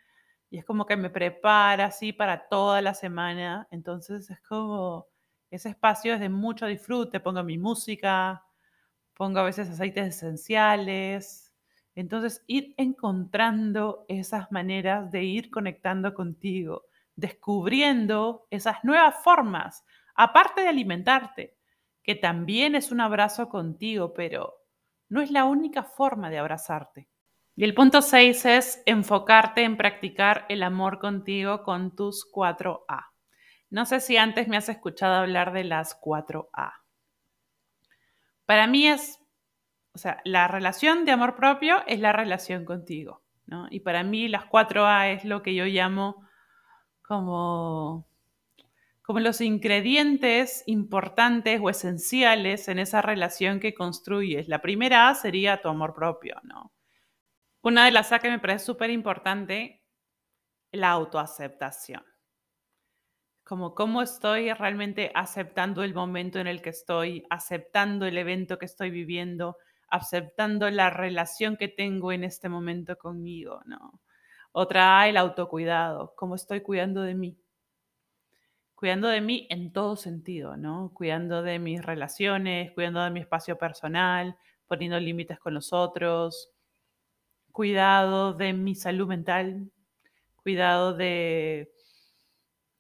y 0.51 0.59
es 0.59 0.65
como 0.65 0.87
que 0.87 0.97
me 0.97 1.11
prepara 1.11 1.87
así 1.87 2.13
para 2.15 2.49
toda 2.49 2.83
la 2.83 2.95
semana. 2.95 3.69
Entonces 3.71 4.31
es 4.31 4.41
como, 4.43 5.07
ese 5.51 5.71
espacio 5.71 6.15
es 6.15 6.21
de 6.21 6.31
mucho 6.31 6.67
disfrute. 6.67 7.21
Pongo 7.21 7.43
mi 7.45 7.59
música, 7.59 8.45
pongo 9.15 9.41
a 9.41 9.45
veces 9.45 9.69
aceites 9.71 10.07
esenciales, 10.17 11.53
entonces, 11.95 12.45
ir 12.47 12.75
encontrando 12.77 14.05
esas 14.09 14.53
maneras 14.53 15.11
de 15.11 15.25
ir 15.25 15.51
conectando 15.51 16.15
contigo, 16.15 16.85
descubriendo 17.17 18.47
esas 18.51 18.85
nuevas 18.85 19.17
formas, 19.25 19.85
aparte 20.19 20.61
de 20.61 20.69
alimentarte, 20.69 21.57
que 22.03 22.15
también 22.15 22.75
es 22.75 22.93
un 22.93 23.01
abrazo 23.01 23.49
contigo, 23.49 24.13
pero 24.13 24.55
no 25.09 25.23
es 25.23 25.31
la 25.31 25.45
única 25.45 25.83
forma 25.83 26.29
de 26.29 26.39
abrazarte. 26.39 27.09
Y 27.57 27.65
el 27.65 27.75
punto 27.75 28.03
6 28.03 28.45
es 28.45 28.83
enfocarte 28.85 29.63
en 29.63 29.77
practicar 29.77 30.45
el 30.49 30.63
amor 30.63 30.99
contigo 30.99 31.63
con 31.63 31.97
tus 31.97 32.31
4A. 32.31 33.07
No 33.71 33.87
sé 33.87 34.01
si 34.01 34.17
antes 34.17 34.49
me 34.49 34.57
has 34.57 34.69
escuchado 34.69 35.15
hablar 35.15 35.53
de 35.53 35.65
las 35.65 35.99
4A. 36.01 36.73
Para 38.45 38.67
mí 38.67 38.87
es 38.87 39.19
o 39.99 40.01
sea, 40.01 40.21
la 40.25 40.47
relación 40.47 41.05
de 41.05 41.11
amor 41.11 41.35
propio 41.35 41.85
es 41.89 41.99
la 41.99 42.13
relación 42.13 42.65
contigo, 42.65 43.25
¿no? 43.47 43.67
Y 43.69 43.81
para 43.81 44.05
mí 44.05 44.29
las 44.29 44.45
4A 44.45 45.13
es 45.13 45.25
lo 45.25 45.43
que 45.43 45.57
yo 45.57 45.65
llamo 45.65 46.23
como, 47.03 48.08
como 49.09 49.21
los 49.21 49.41
ingredientes 49.41 50.63
importantes 50.67 51.59
o 51.63 51.71
esenciales 51.71 52.69
en 52.69 52.79
esa 52.79 53.01
relación 53.01 53.59
que 53.59 53.73
construyes. 53.73 54.49
La 54.49 54.61
primera 54.61 55.09
A 55.09 55.15
sería 55.15 55.63
tu 55.63 55.71
amor 55.71 55.95
propio, 55.95 56.37
¿no? 56.43 56.75
Una 57.63 57.87
de 57.87 57.91
las 57.91 58.13
A 58.13 58.19
que 58.19 58.29
me 58.29 58.39
parece 58.39 58.67
súper 58.67 58.91
importante, 58.91 59.83
la 60.73 60.91
autoaceptación. 60.91 62.05
Como 63.45 63.75
cómo 63.75 64.03
estoy 64.03 64.53
realmente 64.53 65.11
aceptando 65.15 65.83
el 65.83 65.95
momento 65.95 66.39
en 66.39 66.47
el 66.47 66.61
que 66.61 66.69
estoy, 66.69 67.25
aceptando 67.31 68.05
el 68.05 68.19
evento 68.19 68.59
que 68.59 68.67
estoy 68.67 68.91
viviendo, 68.91 69.57
aceptando 69.89 70.69
la 70.69 70.91
relación 70.91 71.57
que 71.57 71.69
tengo 71.69 72.13
en 72.13 72.25
este 72.25 72.51
momento 72.51 72.99
conmigo, 72.99 73.63
¿no? 73.65 74.03
Otra, 74.53 75.09
el 75.09 75.17
autocuidado, 75.17 76.13
cómo 76.15 76.35
estoy 76.35 76.61
cuidando 76.61 77.01
de 77.01 77.15
mí. 77.15 77.39
Cuidando 78.79 79.09
de 79.09 79.21
mí 79.21 79.49
en 79.51 79.73
todo 79.73 79.97
sentido, 79.97 80.57
¿no? 80.57 80.93
Cuidando 80.95 81.43
de 81.43 81.59
mis 81.59 81.85
relaciones, 81.85 82.71
cuidando 82.71 83.03
de 83.03 83.11
mi 83.11 83.19
espacio 83.19 83.59
personal, 83.59 84.37
poniendo 84.69 85.01
límites 85.01 85.41
con 85.41 85.53
los 85.55 85.73
otros, 85.73 86.53
cuidado 87.51 88.35
de 88.35 88.53
mi 88.53 88.77
salud 88.77 89.09
mental, 89.09 89.69
cuidado 90.45 90.95
de 90.95 91.73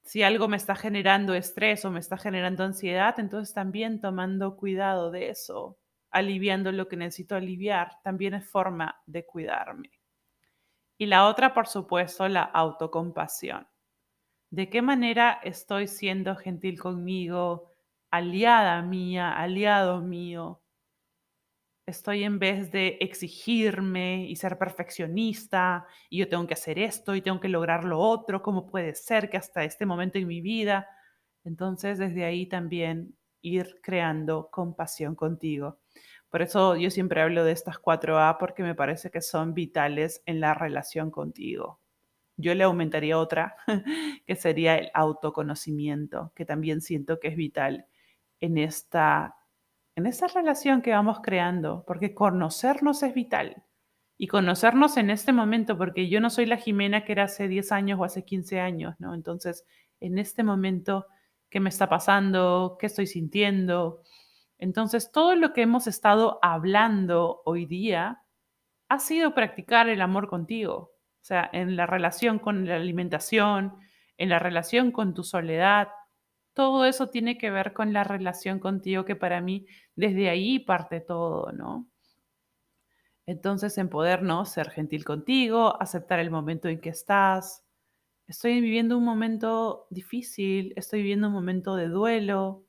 si 0.02 0.22
algo 0.22 0.46
me 0.46 0.56
está 0.56 0.76
generando 0.76 1.34
estrés 1.34 1.84
o 1.84 1.90
me 1.90 1.98
está 1.98 2.16
generando 2.16 2.62
ansiedad, 2.62 3.18
entonces 3.18 3.52
también 3.52 4.00
tomando 4.00 4.54
cuidado 4.56 5.10
de 5.10 5.30
eso, 5.30 5.80
aliviando 6.12 6.70
lo 6.70 6.86
que 6.86 6.96
necesito 6.96 7.34
aliviar, 7.34 8.00
también 8.04 8.34
es 8.34 8.48
forma 8.48 9.02
de 9.06 9.26
cuidarme. 9.26 9.90
Y 10.96 11.06
la 11.06 11.26
otra, 11.26 11.52
por 11.52 11.66
supuesto, 11.66 12.28
la 12.28 12.42
autocompasión. 12.44 13.66
¿De 14.50 14.68
qué 14.68 14.82
manera 14.82 15.40
estoy 15.42 15.88
siendo 15.88 16.36
gentil 16.36 16.78
conmigo, 16.78 17.72
aliada 18.10 18.82
mía, 18.82 19.32
aliado 19.32 20.02
mío? 20.02 20.60
Estoy 21.86 22.22
en 22.24 22.38
vez 22.38 22.70
de 22.70 22.98
exigirme 23.00 24.26
y 24.28 24.36
ser 24.36 24.58
perfeccionista 24.58 25.86
y 26.10 26.18
yo 26.18 26.28
tengo 26.28 26.46
que 26.46 26.52
hacer 26.54 26.78
esto 26.78 27.14
y 27.14 27.22
tengo 27.22 27.40
que 27.40 27.48
lograr 27.48 27.84
lo 27.84 27.98
otro, 27.98 28.42
¿cómo 28.42 28.66
puede 28.66 28.94
ser 28.94 29.30
que 29.30 29.38
hasta 29.38 29.64
este 29.64 29.86
momento 29.86 30.18
en 30.18 30.26
mi 30.26 30.42
vida? 30.42 30.86
Entonces, 31.44 31.98
desde 31.98 32.24
ahí 32.26 32.46
también 32.46 33.16
ir 33.40 33.80
creando 33.82 34.50
compasión 34.50 35.14
contigo. 35.14 35.78
Por 36.30 36.42
eso 36.42 36.76
yo 36.76 36.90
siempre 36.90 37.22
hablo 37.22 37.42
de 37.44 37.52
estas 37.52 37.78
cuatro 37.78 38.18
A 38.18 38.36
porque 38.38 38.62
me 38.62 38.74
parece 38.74 39.10
que 39.10 39.22
son 39.22 39.54
vitales 39.54 40.22
en 40.26 40.40
la 40.40 40.52
relación 40.52 41.10
contigo. 41.10 41.80
Yo 42.38 42.54
le 42.54 42.64
aumentaría 42.64 43.18
otra, 43.18 43.56
que 44.26 44.36
sería 44.36 44.76
el 44.78 44.90
autoconocimiento, 44.94 46.32
que 46.34 46.46
también 46.46 46.80
siento 46.80 47.20
que 47.20 47.28
es 47.28 47.36
vital 47.36 47.86
en 48.40 48.56
esta, 48.56 49.36
en 49.96 50.06
esta 50.06 50.28
relación 50.28 50.80
que 50.80 50.92
vamos 50.92 51.18
creando, 51.20 51.84
porque 51.86 52.14
conocernos 52.14 53.02
es 53.02 53.12
vital. 53.12 53.64
Y 54.16 54.28
conocernos 54.28 54.96
en 54.96 55.10
este 55.10 55.32
momento, 55.32 55.76
porque 55.76 56.08
yo 56.08 56.20
no 56.20 56.30
soy 56.30 56.46
la 56.46 56.56
Jimena 56.56 57.04
que 57.04 57.12
era 57.12 57.24
hace 57.24 57.46
10 57.46 57.70
años 57.70 58.00
o 58.00 58.04
hace 58.04 58.24
15 58.24 58.58
años, 58.58 58.94
¿no? 58.98 59.14
Entonces, 59.14 59.64
en 60.00 60.18
este 60.18 60.42
momento 60.42 61.06
qué 61.50 61.60
me 61.60 61.68
está 61.68 61.88
pasando, 61.88 62.76
qué 62.78 62.86
estoy 62.86 63.06
sintiendo. 63.06 64.02
Entonces, 64.58 65.12
todo 65.12 65.34
lo 65.34 65.52
que 65.52 65.62
hemos 65.62 65.86
estado 65.86 66.38
hablando 66.42 67.42
hoy 67.44 67.66
día 67.66 68.22
ha 68.88 68.98
sido 68.98 69.34
practicar 69.34 69.88
el 69.88 70.00
amor 70.00 70.28
contigo, 70.28 70.92
sea, 71.28 71.48
en 71.52 71.76
la 71.76 71.86
relación 71.86 72.38
con 72.38 72.66
la 72.66 72.76
alimentación, 72.76 73.74
en 74.16 74.28
la 74.30 74.38
relación 74.38 74.92
con 74.92 75.14
tu 75.14 75.22
soledad. 75.24 75.88
Todo 76.54 76.84
eso 76.86 77.08
tiene 77.08 77.38
que 77.38 77.50
ver 77.50 77.72
con 77.72 77.92
la 77.92 78.04
relación 78.04 78.58
contigo, 78.58 79.04
que 79.04 79.16
para 79.16 79.40
mí 79.40 79.66
desde 79.94 80.28
ahí 80.30 80.58
parte 80.58 81.00
todo, 81.00 81.52
¿no? 81.52 81.86
Entonces, 83.26 83.76
en 83.78 83.90
poder, 83.90 84.22
¿no? 84.22 84.46
Ser 84.46 84.70
gentil 84.70 85.04
contigo, 85.04 85.80
aceptar 85.80 86.18
el 86.18 86.30
momento 86.30 86.68
en 86.68 86.80
que 86.80 86.88
estás. 86.88 87.62
Estoy 88.26 88.60
viviendo 88.60 88.96
un 88.96 89.04
momento 89.04 89.86
difícil, 89.90 90.72
estoy 90.76 91.00
viviendo 91.00 91.28
un 91.28 91.34
momento 91.34 91.76
de 91.76 91.88
duelo, 91.88 92.64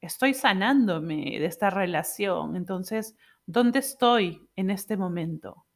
estoy 0.00 0.34
sanándome 0.34 1.38
de 1.40 1.46
esta 1.46 1.70
relación. 1.70 2.56
Entonces, 2.56 3.16
¿dónde 3.46 3.80
estoy 3.80 4.48
en 4.56 4.70
este 4.70 4.96
momento? 4.96 5.66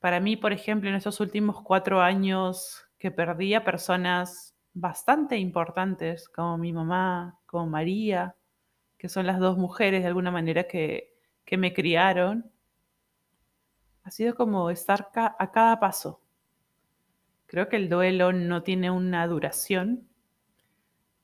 Para 0.00 0.20
mí, 0.20 0.36
por 0.36 0.52
ejemplo, 0.52 0.88
en 0.88 0.96
estos 0.96 1.20
últimos 1.20 1.62
cuatro 1.62 2.00
años 2.00 2.88
que 2.98 3.10
perdí 3.10 3.54
a 3.54 3.64
personas 3.64 4.56
bastante 4.74 5.36
importantes, 5.38 6.28
como 6.28 6.58
mi 6.58 6.72
mamá, 6.72 7.38
como 7.46 7.66
María, 7.66 8.36
que 8.96 9.08
son 9.08 9.26
las 9.26 9.38
dos 9.38 9.58
mujeres 9.58 10.02
de 10.02 10.08
alguna 10.08 10.30
manera 10.30 10.64
que, 10.64 11.14
me 11.50 11.72
criaron, 11.72 12.50
ha 14.04 14.10
sido 14.10 14.34
como 14.34 14.70
estar 14.70 15.10
a 15.14 15.50
cada 15.50 15.80
paso. 15.80 16.20
Creo 17.46 17.68
que 17.68 17.76
el 17.76 17.88
duelo 17.88 18.32
no 18.32 18.62
tiene 18.62 18.90
una 18.90 19.26
duración, 19.26 20.08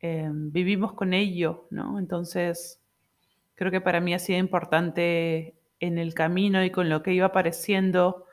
Em, 0.07 0.53
vivimos 0.53 0.93
con 0.93 1.15
ello, 1.15 1.67
¿no? 1.71 1.99
Entonces, 1.99 2.79
creo 3.55 3.71
que 3.71 3.81
para 3.81 4.03
mí 4.03 4.13
ha 4.13 4.19
sido 4.19 4.39
importante 4.39 5.57
en 5.81 5.97
el 5.97 6.13
camino 6.13 6.63
y 6.63 6.71
con 6.71 6.91
lo 6.91 7.03
que 7.03 7.15
iba 7.15 7.29
apareciendo, 7.29 8.24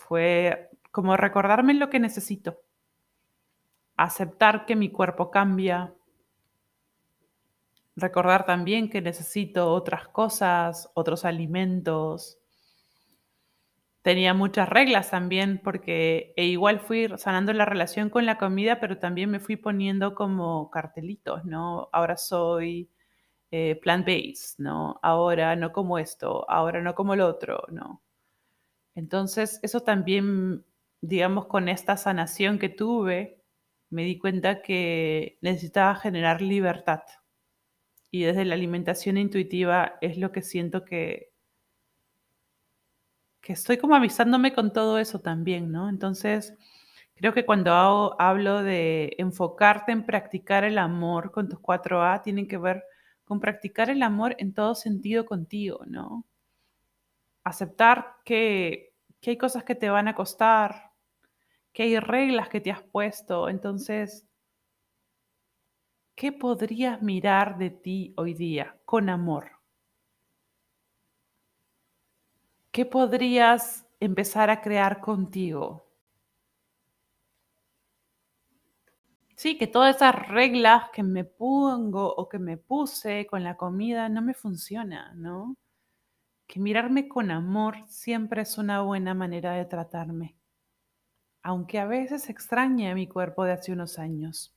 fue 0.00 0.70
como 0.90 1.16
recordarme 1.16 1.74
lo 1.74 1.90
que 1.90 2.00
necesito, 2.00 2.60
aceptar 3.96 4.66
que 4.66 4.76
mi 4.76 4.90
cuerpo 4.90 5.30
cambia, 5.30 5.94
recordar 7.96 8.46
también 8.46 8.90
que 8.90 9.00
necesito 9.00 9.72
otras 9.72 10.08
cosas, 10.08 10.90
otros 10.94 11.24
alimentos, 11.24 12.38
tenía 14.02 14.34
muchas 14.34 14.68
reglas 14.68 15.10
también, 15.10 15.60
porque 15.62 16.32
e 16.36 16.46
igual 16.46 16.80
fui 16.80 17.08
sanando 17.18 17.52
la 17.52 17.66
relación 17.66 18.10
con 18.10 18.26
la 18.26 18.38
comida, 18.38 18.80
pero 18.80 18.98
también 18.98 19.30
me 19.30 19.40
fui 19.40 19.56
poniendo 19.56 20.14
como 20.14 20.70
cartelitos, 20.70 21.44
¿no? 21.44 21.88
Ahora 21.92 22.16
soy 22.16 22.90
eh, 23.50 23.78
plant-based, 23.82 24.58
¿no? 24.58 24.98
Ahora 25.02 25.56
no 25.56 25.72
como 25.72 25.98
esto, 25.98 26.48
ahora 26.50 26.80
no 26.80 26.94
como 26.94 27.16
lo 27.16 27.28
otro, 27.28 27.64
¿no? 27.70 28.02
Entonces, 29.00 29.58
eso 29.62 29.80
también, 29.80 30.62
digamos, 31.00 31.46
con 31.46 31.70
esta 31.70 31.96
sanación 31.96 32.58
que 32.58 32.68
tuve, 32.68 33.42
me 33.88 34.04
di 34.04 34.18
cuenta 34.18 34.60
que 34.60 35.38
necesitaba 35.40 35.94
generar 35.96 36.42
libertad. 36.42 37.00
Y 38.10 38.24
desde 38.24 38.44
la 38.44 38.56
alimentación 38.56 39.16
intuitiva 39.16 39.94
es 40.02 40.18
lo 40.18 40.32
que 40.32 40.42
siento 40.42 40.84
que, 40.84 41.32
que 43.40 43.54
estoy 43.54 43.78
como 43.78 43.94
avisándome 43.94 44.52
con 44.52 44.70
todo 44.70 44.98
eso 44.98 45.20
también, 45.20 45.72
¿no? 45.72 45.88
Entonces, 45.88 46.58
creo 47.14 47.32
que 47.32 47.46
cuando 47.46 48.20
hablo 48.20 48.62
de 48.62 49.14
enfocarte 49.16 49.92
en 49.92 50.04
practicar 50.04 50.64
el 50.64 50.76
amor 50.76 51.30
con 51.32 51.48
tus 51.48 51.58
4A, 51.58 52.22
tienen 52.22 52.46
que 52.46 52.58
ver 52.58 52.84
con 53.24 53.40
practicar 53.40 53.88
el 53.88 54.02
amor 54.02 54.36
en 54.38 54.52
todo 54.52 54.74
sentido 54.74 55.24
contigo, 55.24 55.84
¿no? 55.86 56.26
Aceptar 57.44 58.16
que, 58.26 58.89
que 59.20 59.30
hay 59.30 59.38
cosas 59.38 59.64
que 59.64 59.74
te 59.74 59.90
van 59.90 60.08
a 60.08 60.14
costar, 60.14 60.92
que 61.72 61.84
hay 61.84 62.00
reglas 62.00 62.48
que 62.50 62.60
te 62.60 62.70
has 62.72 62.82
puesto. 62.82 63.48
Entonces, 63.48 64.26
¿qué 66.14 66.30
podrías 66.30 67.02
mirar 67.02 67.58
de 67.58 67.70
ti 67.70 68.14
hoy 68.16 68.32
día 68.34 68.80
con 68.84 69.08
amor? 69.08 69.50
¿qué 72.72 72.84
podrías 72.84 73.86
empezar 74.00 74.50
a 74.50 74.60
crear 74.60 75.00
contigo? 75.00 75.86
Sí, 79.36 79.56
que 79.58 79.66
todas 79.66 79.96
esas 79.96 80.28
reglas 80.28 80.90
que 80.92 81.02
me 81.02 81.24
pongo 81.24 82.14
o 82.14 82.28
que 82.28 82.38
me 82.38 82.56
puse 82.58 83.26
con 83.26 83.42
la 83.42 83.56
comida 83.56 84.08
no 84.08 84.22
me 84.22 84.34
funciona, 84.34 85.12
¿no? 85.16 85.56
Que 86.50 86.58
mirarme 86.58 87.06
con 87.06 87.30
amor 87.30 87.76
siempre 87.86 88.42
es 88.42 88.58
una 88.58 88.80
buena 88.80 89.14
manera 89.14 89.52
de 89.52 89.64
tratarme, 89.66 90.34
aunque 91.44 91.78
a 91.78 91.86
veces 91.86 92.28
extrañe 92.28 92.90
a 92.90 92.94
mi 92.96 93.06
cuerpo 93.06 93.44
de 93.44 93.52
hace 93.52 93.72
unos 93.72 94.00
años. 94.00 94.52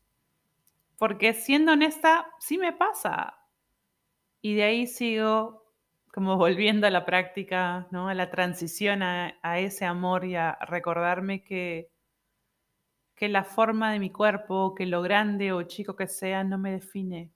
Porque 0.97 1.35
siendo 1.35 1.73
honesta, 1.73 2.25
sí 2.39 2.57
me 2.57 2.73
pasa. 2.73 3.37
Y 4.41 4.55
de 4.55 4.63
ahí 4.63 4.87
sigo 4.87 5.71
como 6.11 6.35
volviendo 6.35 6.87
a 6.87 6.89
la 6.89 7.05
práctica, 7.05 7.87
¿no? 7.91 8.09
a 8.09 8.15
la 8.15 8.31
transición 8.31 9.03
a, 9.03 9.59
ese 9.59 9.85
amor 9.85 10.25
y 10.25 10.35
a 10.35 10.57
recordarme 10.61 11.43
que, 11.43 11.91
que 13.13 13.29
la 13.29 13.43
forma 13.43 13.91
de 13.93 13.99
mi 13.99 14.11
cuerpo, 14.11 14.73
que 14.73 14.87
lo 14.87 15.03
grande 15.03 15.51
o 15.51 15.61
chico 15.61 15.95
que 15.95 16.07
sea, 16.07 16.43
no 16.43 16.57
me 16.57 16.71
define. 16.71 17.31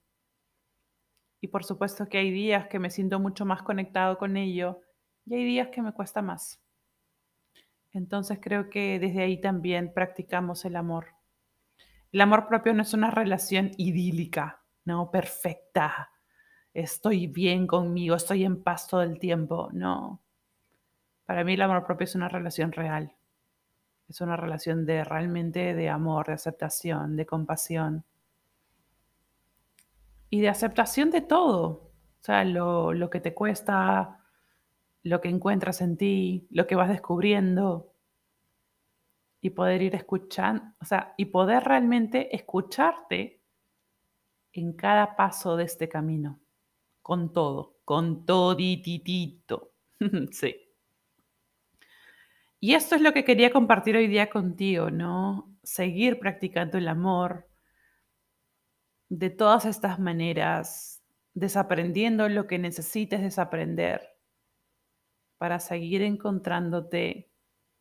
Y 1.42 1.48
por 1.48 1.64
supuesto 1.64 2.08
que 2.08 2.18
hay 2.18 2.32
días 2.32 2.68
que 2.68 2.80
me 2.80 2.90
siento 2.90 3.20
mucho 3.20 3.46
más 3.46 3.62
conectado 3.62 4.18
con 4.18 4.38
ello 4.38 4.82
y 5.26 5.36
hay 5.36 5.46
días 5.46 5.70
que 5.70 5.82
me 5.82 5.94
cuesta 5.94 6.22
más. 6.22 6.62
Entonces 7.92 8.40
creo 8.42 8.70
que 8.70 9.00
desde 9.00 9.24
ahí 9.24 9.42
también 9.42 9.94
practicamos 9.94 10.66
el 10.66 10.76
amor. 10.76 11.08
El 12.12 12.22
amor 12.22 12.48
propio 12.48 12.74
no 12.74 12.82
es 12.82 12.94
una 12.94 13.12
relación 13.12 13.72
idílica, 13.78 14.64
no 14.86 15.12
perfecta, 15.12 16.12
estoy 16.74 17.26
bien 17.26 17.66
conmigo, 17.66 18.16
estoy 18.16 18.46
en 18.46 18.62
paz 18.62 18.88
todo 18.88 19.02
el 19.02 19.20
tiempo. 19.20 19.70
No. 19.74 20.22
Para 21.26 21.44
mí 21.44 21.54
el 21.54 21.62
amor 21.62 21.86
propio 21.86 22.06
es 22.06 22.16
una 22.16 22.30
relación 22.30 22.72
real. 22.72 23.16
Es 24.08 24.22
una 24.22 24.38
relación 24.38 24.86
de 24.86 25.04
realmente 25.04 25.74
de 25.74 25.90
amor, 25.90 26.28
de 26.28 26.34
aceptación, 26.34 27.16
de 27.16 27.26
compasión. 27.26 28.06
Y 30.30 30.42
de 30.42 30.50
aceptación 30.50 31.12
de 31.12 31.22
todo. 31.22 31.92
O 32.20 32.24
sea, 32.24 32.44
lo, 32.44 32.94
lo 32.94 33.10
que 33.10 33.20
te 33.20 33.34
cuesta, 33.34 34.24
lo 35.04 35.22
que 35.22 35.30
encuentras 35.30 35.82
en 35.82 35.98
ti, 35.98 36.48
lo 36.50 36.68
que 36.68 36.76
vas 36.76 36.90
descubriendo. 36.90 37.94
Y 39.40 39.52
poder 39.52 39.82
ir 39.82 39.96
escuchando, 39.96 40.64
o 40.82 40.86
sea, 40.86 41.14
y 41.16 41.26
poder 41.26 41.64
realmente 41.64 42.36
escucharte 42.36 43.40
en 44.52 44.74
cada 44.74 45.16
paso 45.16 45.56
de 45.56 45.66
este 45.66 45.88
camino 45.88 46.40
con 47.08 47.32
todo, 47.32 47.78
con 47.86 48.26
todititito. 48.26 49.72
sí. 50.32 50.56
Y 52.60 52.74
esto 52.74 52.96
es 52.96 53.02
lo 53.02 53.14
que 53.14 53.24
quería 53.24 53.52
compartir 53.52 53.96
hoy 53.96 54.08
día 54.08 54.30
contigo, 54.30 54.90
¿no? 54.90 55.56
Seguir 55.64 56.20
practicando 56.20 56.78
el 56.78 56.90
amor 56.90 57.48
de 59.10 59.30
todas 59.30 59.66
estas 59.66 60.00
maneras, 60.00 61.04
desaprendiendo 61.34 62.28
lo 62.30 62.48
que 62.48 62.60
necesites 62.60 63.22
desaprender 63.22 64.18
para 65.38 65.60
seguir 65.60 66.02
encontrándote 66.02 67.30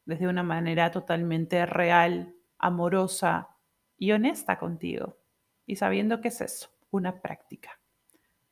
desde 0.04 0.28
una 0.28 0.42
manera 0.42 0.90
totalmente 0.90 1.66
real, 1.66 2.34
amorosa 2.58 3.48
y 3.96 4.12
honesta 4.12 4.58
contigo. 4.58 5.18
Y 5.66 5.76
sabiendo 5.76 6.20
que 6.20 6.28
es 6.28 6.40
eso, 6.40 6.70
una 6.90 7.20
práctica. 7.20 7.80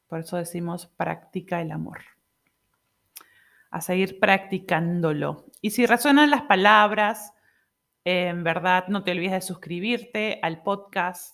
Por 0.09 0.21
eso 0.21 0.37
decimos 0.37 0.87
practica 0.87 1.61
el 1.61 1.71
amor. 1.71 2.01
A 3.71 3.81
seguir 3.81 4.19
practicándolo. 4.21 5.47
Y 5.61 5.71
si 5.71 5.87
resuenan 5.87 6.31
las 6.31 6.43
palabras, 6.43 7.35
en 8.05 8.45
verdad 8.45 8.89
no 8.89 9.03
te 9.05 9.13
olvides 9.13 9.33
de 9.33 9.41
suscribirte 9.41 10.39
al 10.43 10.63
podcast, 10.63 11.34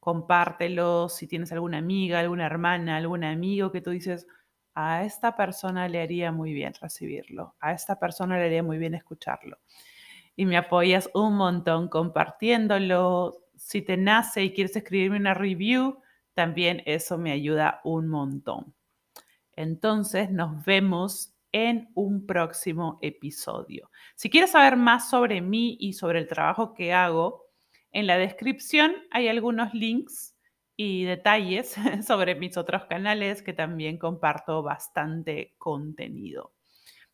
compártelo 0.00 1.08
si 1.08 1.26
tienes 1.28 1.52
alguna 1.52 1.78
amiga, 1.78 2.18
alguna 2.20 2.46
hermana, 2.46 2.96
algún 2.96 3.22
amigo 3.22 3.70
que 3.70 3.82
tú 3.82 3.90
dices, 3.90 4.26
a 4.74 5.04
esta 5.04 5.36
persona 5.36 5.88
le 5.88 6.00
haría 6.00 6.32
muy 6.32 6.52
bien 6.54 6.72
recibirlo, 6.80 7.54
a 7.60 7.72
esta 7.72 7.98
persona 7.98 8.38
le 8.38 8.46
haría 8.46 8.62
muy 8.62 8.78
bien 8.78 8.94
escucharlo. 8.94 9.58
Y 10.36 10.46
me 10.46 10.56
apoyas 10.56 11.10
un 11.14 11.36
montón 11.36 11.88
compartiéndolo. 11.88 13.44
Si 13.56 13.82
te 13.82 13.98
nace 13.98 14.42
y 14.42 14.54
quieres 14.54 14.74
escribirme 14.74 15.18
una 15.18 15.34
review, 15.34 16.00
también 16.32 16.82
eso 16.86 17.18
me 17.18 17.32
ayuda 17.32 17.80
un 17.84 18.08
montón. 18.08 18.74
Entonces 19.52 20.30
nos 20.30 20.64
vemos 20.64 21.34
en 21.52 21.90
un 21.94 22.26
próximo 22.26 22.98
episodio. 23.02 23.90
Si 24.14 24.30
quieres 24.30 24.52
saber 24.52 24.76
más 24.76 25.10
sobre 25.10 25.42
mí 25.42 25.76
y 25.80 25.92
sobre 25.92 26.20
el 26.20 26.28
trabajo 26.28 26.72
que 26.72 26.94
hago, 26.94 27.49
En 27.92 28.06
la 28.06 28.18
descripción 28.18 28.94
hay 29.10 29.28
algunos 29.28 29.74
links 29.74 30.36
y 30.76 31.04
detalles 31.04 31.74
sobre 32.06 32.34
mis 32.34 32.56
otros 32.56 32.84
canales 32.86 33.42
que 33.42 33.52
también 33.52 33.98
comparto 33.98 34.62
bastante 34.62 35.54
contenido. 35.58 36.54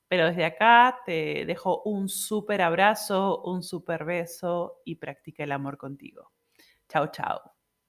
Pero 0.09 0.27
desde 0.27 0.45
acá 0.45 1.01
te 1.05 1.45
dejo 1.47 1.83
un 1.83 2.09
súper 2.09 2.63
abrazo, 2.63 3.43
un 3.43 3.63
súper 3.63 4.05
beso 4.05 4.81
y 4.85 4.97
practica 4.97 5.45
el 5.45 5.53
amor 5.53 5.79
contigo. 5.79 6.33
Chao, 6.89 7.11
chao. 7.11 7.56